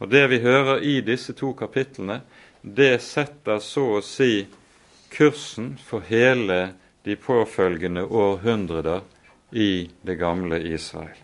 [0.00, 2.20] Og Det vi hører i disse to kapitlene,
[2.62, 4.46] det setter så å si
[5.12, 6.72] kursen for hele
[7.04, 9.02] de påfølgende århundrer
[9.52, 11.16] i det gamle Israel.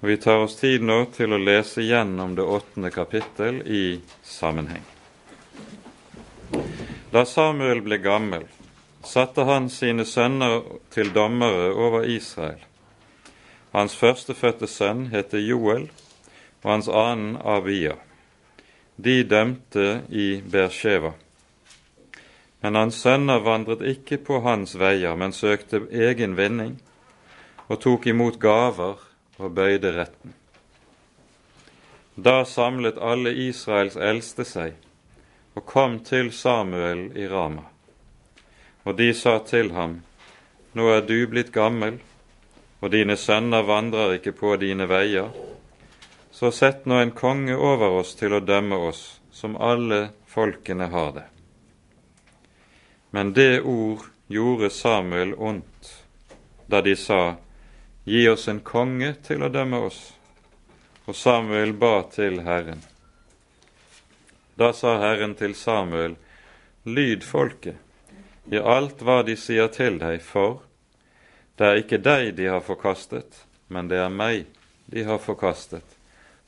[0.00, 4.84] Og Vi tar oss tid nå til å lese gjennom det åttende kapittel i sammenheng.
[7.10, 8.44] Da Samuel ble gammel,
[9.02, 10.60] satte han sine sønner
[10.94, 12.60] til dommere over Israel.
[13.72, 15.88] Hans førstefødte sønn heter Joel,
[16.62, 17.96] og hans annen Abia.
[18.96, 21.12] De dømte i Bersheva.
[22.60, 26.74] Men hans sønner vandret ikke på hans veier, men søkte egen vinning
[27.68, 28.98] og tok imot gaver
[29.38, 30.34] og bøyde retten.
[32.18, 34.74] Da samlet alle Israels eldste seg
[35.54, 37.68] og kom til Samuel i Rama.
[38.82, 40.00] Og de sa til ham,
[40.74, 41.98] Nå er du blitt gammel,
[42.80, 45.30] og dine sønner vandrer ikke på dine veier.
[46.38, 49.00] Så sett nå en konge over oss til å dømme oss,
[49.34, 51.24] som alle folkene har det.
[53.10, 55.90] Men det ord gjorde Samuel ondt
[56.70, 57.34] da de sa,
[58.06, 59.98] Gi oss en konge til å dømme oss.
[61.10, 62.86] Og Samuel ba til Herren.
[64.54, 66.14] Da sa Herren til Samuel,
[66.86, 67.82] Lyd folket
[68.46, 70.62] i alt hva de sier til deg, for
[71.58, 74.46] det er ikke deg de har forkastet, men det er meg
[74.86, 75.97] de har forkastet,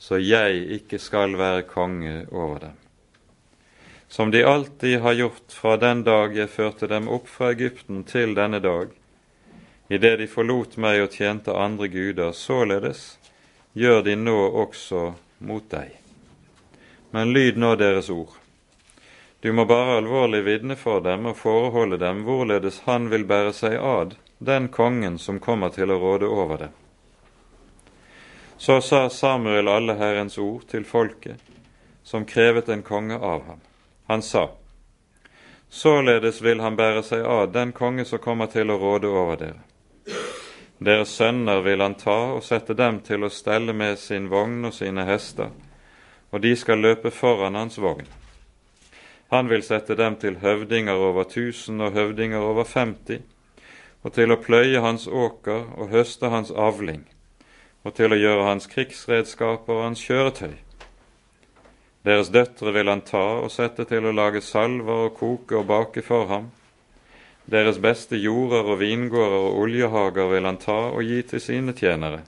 [0.01, 2.81] så jeg ikke skal være konge over dem
[4.11, 8.33] som de alltid har gjort fra den dag jeg førte dem opp fra Egypten til
[8.35, 8.89] denne dag,
[9.87, 13.05] idet de forlot meg og tjente andre guder, således
[13.73, 14.35] gjør de nå
[14.65, 15.13] også
[15.47, 15.95] mot deg.
[17.15, 18.35] Men lyd nå deres ord.
[19.41, 23.79] Du må bare alvorlig vitne for dem og foreholde dem hvorledes han vil bære seg
[23.79, 26.80] ad den kongen som kommer til å råde over dem.
[28.61, 31.41] Så sa Samuel alle Herrens ord til folket,
[32.05, 33.61] som krevet en konge av ham.
[34.05, 34.51] Han sa,
[35.71, 39.63] Således vil han bære seg av den konge som kommer til å råde over dere.
[40.77, 44.75] Deres sønner vil han ta og sette dem til å stelle med sin vogn og
[44.77, 45.49] sine hester,
[46.29, 48.11] og de skal løpe foran hans vogn.
[49.33, 53.23] Han vil sette dem til høvdinger over tusen og høvdinger over femti,
[54.05, 57.07] og til å pløye hans åker og høste hans avling,
[57.85, 60.59] og til å gjøre hans krigsredskaper og hans kjøretøy
[62.05, 66.03] deres døtre vil han ta og sette til å lage salver og koke og bake
[66.05, 66.49] for ham.
[67.45, 72.23] Deres beste jorder og vingårder og oljehager vil han ta og gi til sine tjenere.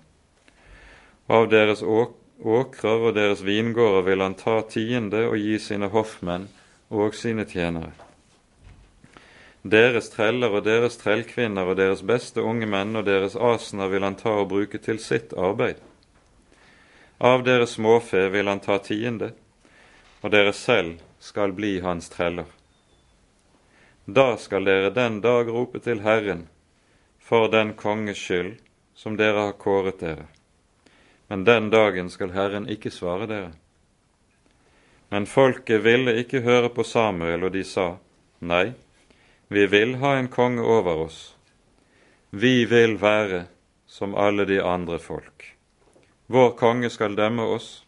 [1.32, 6.50] Av deres åkrer og deres vingårder vil han ta tiende og gi sine hoffmenn
[6.90, 7.94] og sine tjenere.
[9.62, 14.18] Deres treller og deres trellkvinner og deres beste unge menn og deres asener vil han
[14.18, 15.78] ta og bruke til sitt arbeid.
[17.22, 19.30] Av deres småfe vil han ta tiende,
[20.22, 22.48] og dere selv skal bli hans treller.
[24.06, 26.48] Da skal dere den dag rope til Herren
[27.22, 28.56] for den konges skyld
[28.98, 30.26] som dere har kåret dere.
[31.30, 33.52] Men den dagen skal Herren ikke svare dere.
[35.08, 37.96] Men folket ville ikke høre på Samuel, og de sa,
[38.40, 38.72] Nei,
[39.52, 41.34] vi vil ha en konge over oss.
[42.30, 43.44] Vi vil være
[43.86, 45.54] som alle de andre folk.
[46.26, 47.84] Vår konge skal dømme oss,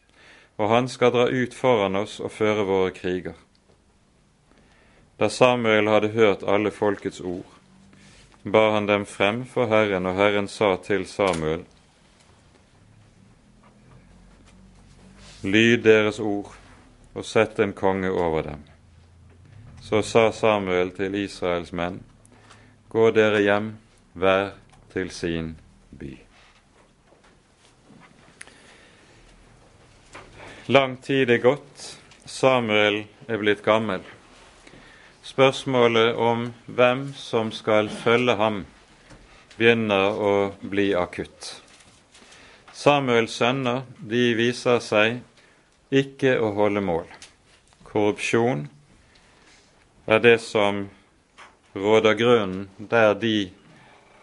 [0.57, 3.39] og han skal dra ut foran oss og føre våre kriger.
[5.17, 7.49] Da Samuel hadde hørt alle folkets ord,
[8.43, 11.65] bar han dem frem for Herren, og Herren sa til Samuel:"
[15.45, 16.53] Lyd deres ord,
[17.15, 18.74] og sett en konge over dem.
[19.85, 21.99] Så sa Samuel til Israels menn:"
[22.89, 23.67] Gå dere hjem,
[24.17, 24.55] hver
[24.93, 25.51] til sin
[25.91, 26.15] by.
[30.73, 34.01] Lang tid er gått, Samuel er blitt gammel.
[35.23, 38.63] Spørsmålet om hvem som skal følge ham,
[39.59, 41.59] begynner å bli akutt.
[42.73, 45.21] Samuels sønner de viser seg
[45.93, 47.05] ikke å holde mål.
[47.85, 48.71] Korrupsjon
[50.07, 50.89] er det som
[51.75, 53.51] råder grunnen der de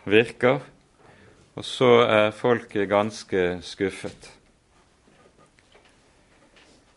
[0.06, 0.60] virker,
[1.56, 4.30] og så er folket ganske skuffet.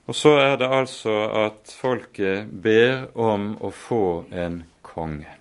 [0.07, 1.15] Og så er det altså
[1.47, 5.33] at folket ber om å få en konge.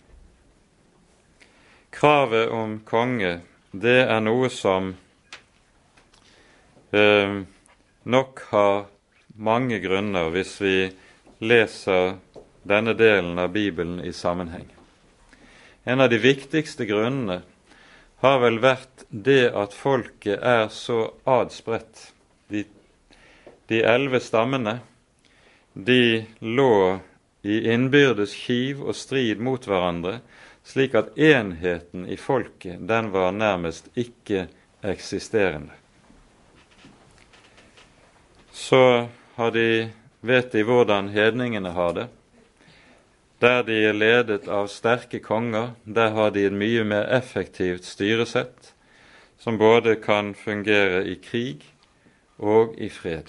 [1.94, 3.42] Kravet om konge,
[3.72, 4.94] det er noe som
[6.96, 7.36] eh,
[8.04, 8.86] nok har
[9.36, 10.78] mange grunner hvis vi
[11.44, 12.16] leser
[12.64, 14.68] denne delen av Bibelen i sammenheng.
[15.84, 17.42] En av de viktigste grunnene
[18.24, 22.14] har vel vært det at folket er så adspredt.
[22.48, 22.64] De
[23.68, 24.80] de elleve stammene
[25.74, 27.00] de lå
[27.42, 30.20] i innbyrdes kiv og strid mot hverandre,
[30.64, 35.74] slik at enheten i folket den var nærmest ikke-eksisterende.
[38.52, 39.90] Så har de,
[40.22, 42.08] vet de hvordan hedningene har det.
[43.44, 48.70] Der de er ledet av sterke konger, der har de et mye mer effektivt styresett,
[49.36, 51.66] som både kan fungere i krig
[52.40, 53.28] og i fred.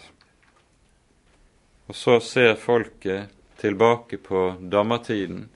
[1.91, 5.49] Og så ser folket tilbake på dommertiden.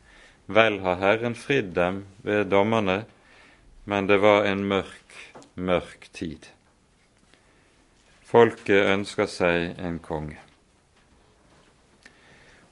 [0.50, 3.04] Vel har Herren fridd dem ved dommerne,
[3.84, 5.14] men det var en mørk,
[5.54, 6.50] mørk tid.
[8.26, 10.47] Folket ønsker seg en konge.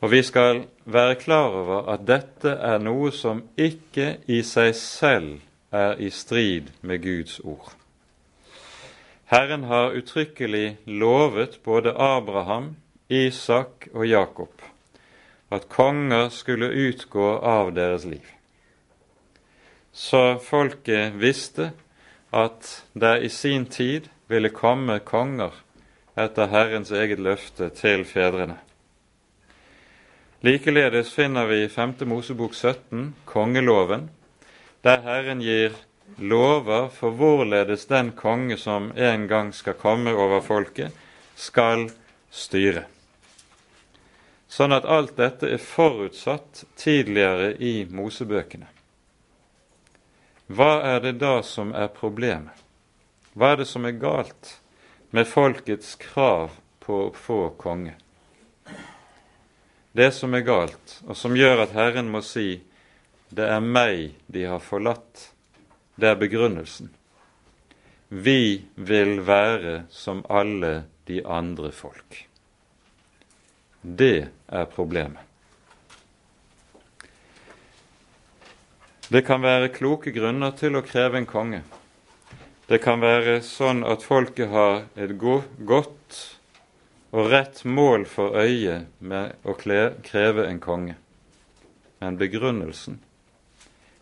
[0.00, 5.38] Og vi skal være klar over at dette er noe som ikke i seg selv
[5.72, 7.72] er i strid med Guds ord.
[9.26, 12.76] Herren har uttrykkelig lovet både Abraham
[13.08, 14.62] Isak og Jakob
[15.50, 18.24] at konger skulle utgå av deres liv.
[19.92, 21.70] Så folket visste
[22.34, 25.54] at det i sin tid ville komme konger
[26.18, 28.58] etter Herrens eget løfte til fedrene.
[30.40, 31.94] Likeledes finner vi i 5.
[32.00, 34.10] Mosebok 17 kongeloven,
[34.82, 35.72] der Herren gir
[36.16, 40.92] lover for hvorledes den konge som en gang skal komme over folket,
[41.34, 41.88] skal
[42.30, 42.84] styre.
[44.48, 48.68] Sånn at alt dette er forutsatt tidligere i Mosebøkene.
[50.52, 52.54] Hva er det da som er problemet?
[53.32, 54.58] Hva er det som er galt
[55.16, 57.96] med folkets krav på å få konge?
[59.96, 62.60] Det som er galt, og som gjør at Herren må si
[63.32, 65.30] 'det er meg de har forlatt',
[65.96, 66.90] det er begrunnelsen.
[68.10, 72.28] Vi vil være som alle de andre folk.
[73.82, 75.24] Det er problemet.
[79.08, 81.62] Det kan være kloke grunner til å kreve en konge.
[82.68, 85.95] Det kan være sånn at folket har et godt
[87.10, 90.96] og rett mål for øye med å kreve en konge.
[92.00, 93.00] Men begrunnelsen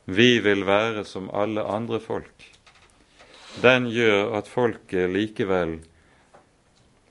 [0.05, 2.51] vi vil være som alle andre folk,
[3.63, 5.79] den gjør at folket likevel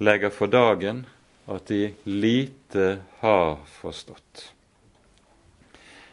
[0.04, 1.06] legger for dagen
[1.50, 4.52] at de lite har forstått.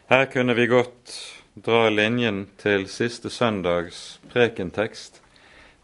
[0.09, 1.13] Her kunne vi godt
[1.53, 5.21] dra linjen til siste søndags prekentekst,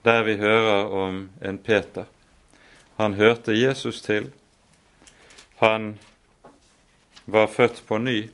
[0.03, 2.07] der vi hører om en Peter.
[2.97, 4.31] Han hørte Jesus til.
[5.57, 5.99] Han
[7.25, 8.29] var født på ny,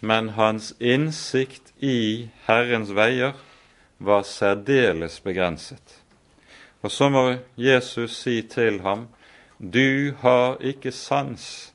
[0.00, 3.36] men hans innsikt i Herrens veier
[3.98, 5.98] var særdeles begrenset.
[6.82, 9.06] Og så må Jesus si til ham
[9.62, 11.72] du har ikke sans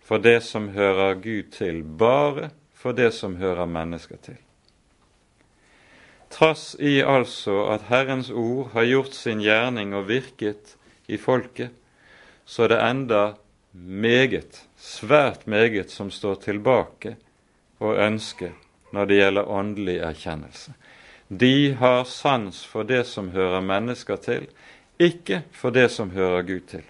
[0.00, 4.38] for det som hører Gud til, bare for det som hører mennesker til.
[6.30, 10.75] Trass i altså at Herrens ord har gjort sin gjerning og virket
[11.08, 11.70] i folket,
[12.44, 13.22] så er det enda
[13.72, 17.16] meget, svært meget, som står tilbake
[17.78, 18.54] og ønsker
[18.92, 20.74] når det gjelder åndelig erkjennelse.
[21.28, 24.46] De har sans for det som hører mennesker til,
[24.98, 26.84] ikke for det som hører Gud til.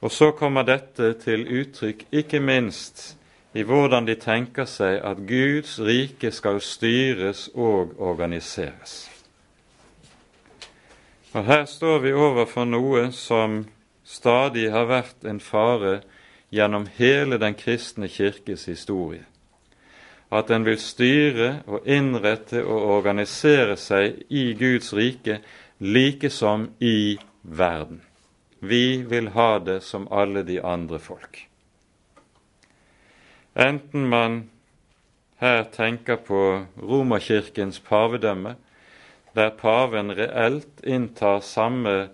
[0.00, 3.16] Og så kommer dette til uttrykk ikke minst
[3.54, 9.13] i hvordan de tenker seg at Guds rike skal styres og organiseres.
[11.34, 13.64] Og Her står vi overfor noe som
[14.06, 15.96] stadig har vært en fare
[16.54, 19.24] gjennom hele den kristne kirkes historie.
[20.30, 25.40] At den vil styre og innrette og organisere seg i Guds rike
[25.82, 28.02] like som i verden.
[28.60, 31.48] Vi vil ha det som alle de andre folk.
[33.54, 34.44] Enten man
[35.42, 38.54] her tenker på Romerkirkens pavedømme,
[39.34, 42.08] der paven reelt inntar samme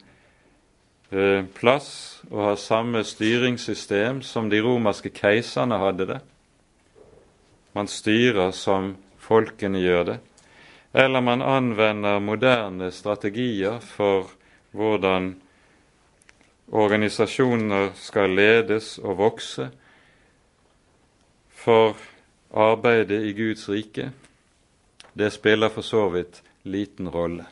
[1.10, 6.20] eh, plass og har samme styringssystem som de romerske keiserne hadde det.
[7.76, 10.18] Man styrer som folkene gjør det.
[10.92, 14.32] Eller man anvender moderne strategier for
[14.72, 15.34] hvordan
[16.70, 19.68] organisasjoner skal ledes og vokse
[21.50, 21.96] for
[22.50, 24.10] arbeidet i Guds rike,
[25.14, 27.46] det spiller for så vidt liten rolle.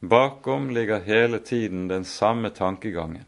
[0.00, 3.24] Bakom ligger hele tiden den samme tankegangen.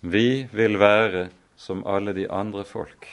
[0.00, 3.06] Vi vil være som alle de andre folk.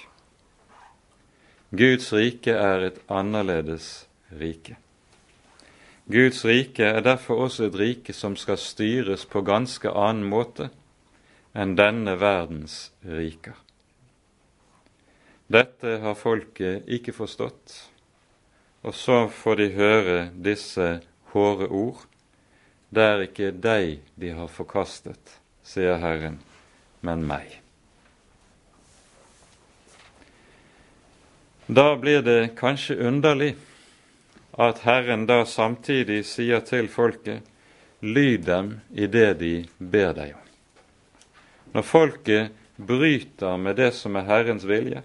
[1.72, 4.08] Guds rike er et annerledes
[4.40, 4.78] rike.
[6.08, 10.70] Guds rike er derfor også et rike som skal styres på ganske annen måte
[11.52, 13.58] enn denne verdens riker.
[15.52, 17.76] Dette har folket ikke forstått,
[18.82, 20.88] og så får de høre disse
[21.34, 22.04] hårde ord.
[22.90, 26.40] Det er ikke deg de har forkastet, sier Herren,
[27.02, 27.60] men meg.
[31.68, 33.56] Da blir det kanskje underlig
[34.58, 37.44] at Herren da samtidig sier til folket,
[38.00, 40.48] lyd dem i det de ber deg om.
[41.74, 45.02] Når folket bryter med det som er Herrens vilje,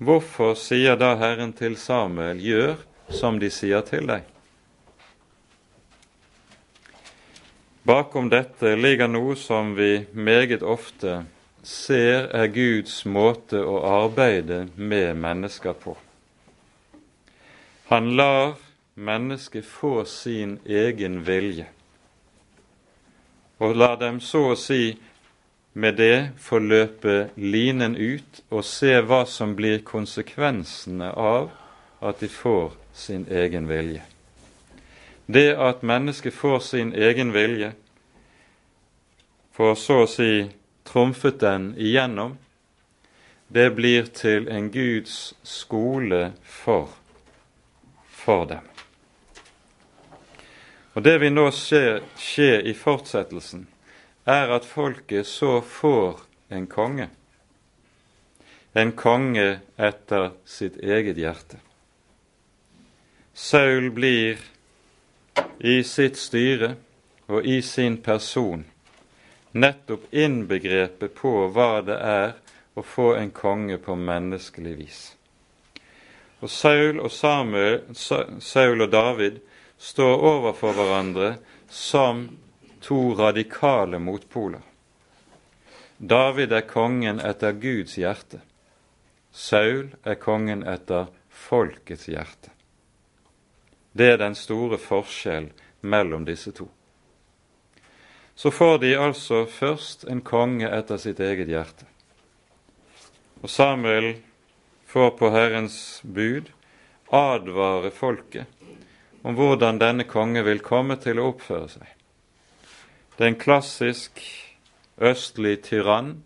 [0.00, 2.78] Hvorfor sier da Herren til Samuel, gjør
[3.12, 4.24] som de sier til deg?
[7.84, 11.18] Bakom dette ligger noe som vi meget ofte
[11.60, 15.92] ser er Guds måte å arbeide med mennesker på.
[17.92, 18.56] Han lar
[18.96, 21.68] mennesket få sin egen vilje,
[23.60, 24.94] og lar dem så å si
[25.72, 31.50] med det få løpe linen ut og se hva som blir konsekvensene av
[32.00, 34.02] at de får sin egen vilje.
[35.26, 37.72] Det at mennesket får sin egen vilje,
[39.54, 40.48] for så å si
[40.88, 42.34] trumfet den igjennom,
[43.50, 46.90] det blir til en Guds skole for,
[48.10, 48.66] for dem.
[50.94, 53.68] Og Det vi nå ser skje i fortsettelsen,
[54.30, 56.20] er at folket så får
[56.54, 57.08] en konge.
[58.72, 61.58] En konge etter sitt eget hjerte.
[63.34, 64.38] Saul blir
[65.58, 66.74] i sitt styre
[67.30, 68.66] og i sin person
[69.52, 72.34] nettopp innbegrepet på hva det er
[72.78, 75.00] å få en konge på menneskelig vis.
[76.40, 79.40] Og Saul og, Samuel, Saul og David
[79.80, 81.34] står overfor hverandre
[81.68, 82.28] som
[82.80, 84.62] to radikale motpoler.
[85.96, 88.40] David er kongen etter Guds hjerte.
[89.30, 92.50] Saul er kongen etter folkets hjerte.
[93.92, 95.50] Det er den store forskjell
[95.80, 96.68] mellom disse to.
[98.34, 101.84] Så får de altså først en konge etter sitt eget hjerte.
[103.42, 104.14] Og Samuel
[104.88, 106.48] får på Herrens bud
[107.12, 108.46] advare folket
[109.22, 111.99] om hvordan denne konge vil komme til å oppføre seg.
[113.20, 114.20] Det er en klassisk
[114.96, 116.22] østlig tyrann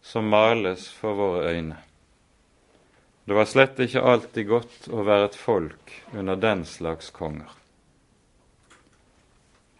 [0.00, 1.76] som males for våre øyne.
[3.28, 7.50] Det var slett ikke alltid godt å være et folk under den slags konger.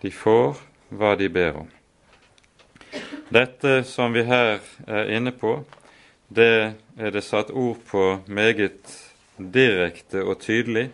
[0.04, 0.60] De får
[0.92, 1.70] hva de ber om.
[3.32, 5.54] Dette som vi her er inne på,
[6.28, 8.92] det er det satt ord på meget
[9.38, 10.90] direkte og tydelig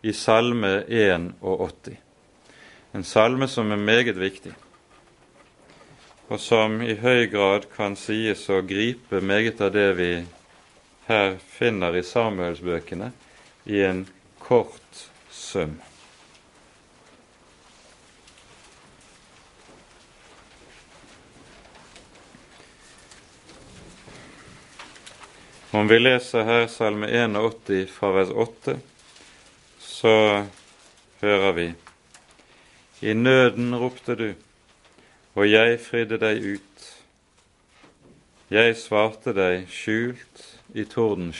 [0.00, 1.92] i Salme 81.
[2.96, 4.54] En salme som er meget viktig
[6.28, 10.10] og som i høy grad kan sies å gripe meget av det vi
[11.08, 13.12] her finner i Samuelsbøkene,
[13.64, 14.02] i en
[14.44, 15.78] kort sum.
[25.72, 28.76] Om vi leser her Salme 81 fra vers 8,
[29.80, 30.14] så
[31.20, 31.66] hører vi
[33.08, 34.28] I nøden ropte du
[35.38, 36.86] og jeg fridde deg ut.
[38.50, 40.40] Jeg svarte deg skjult
[40.74, 41.36] i tordens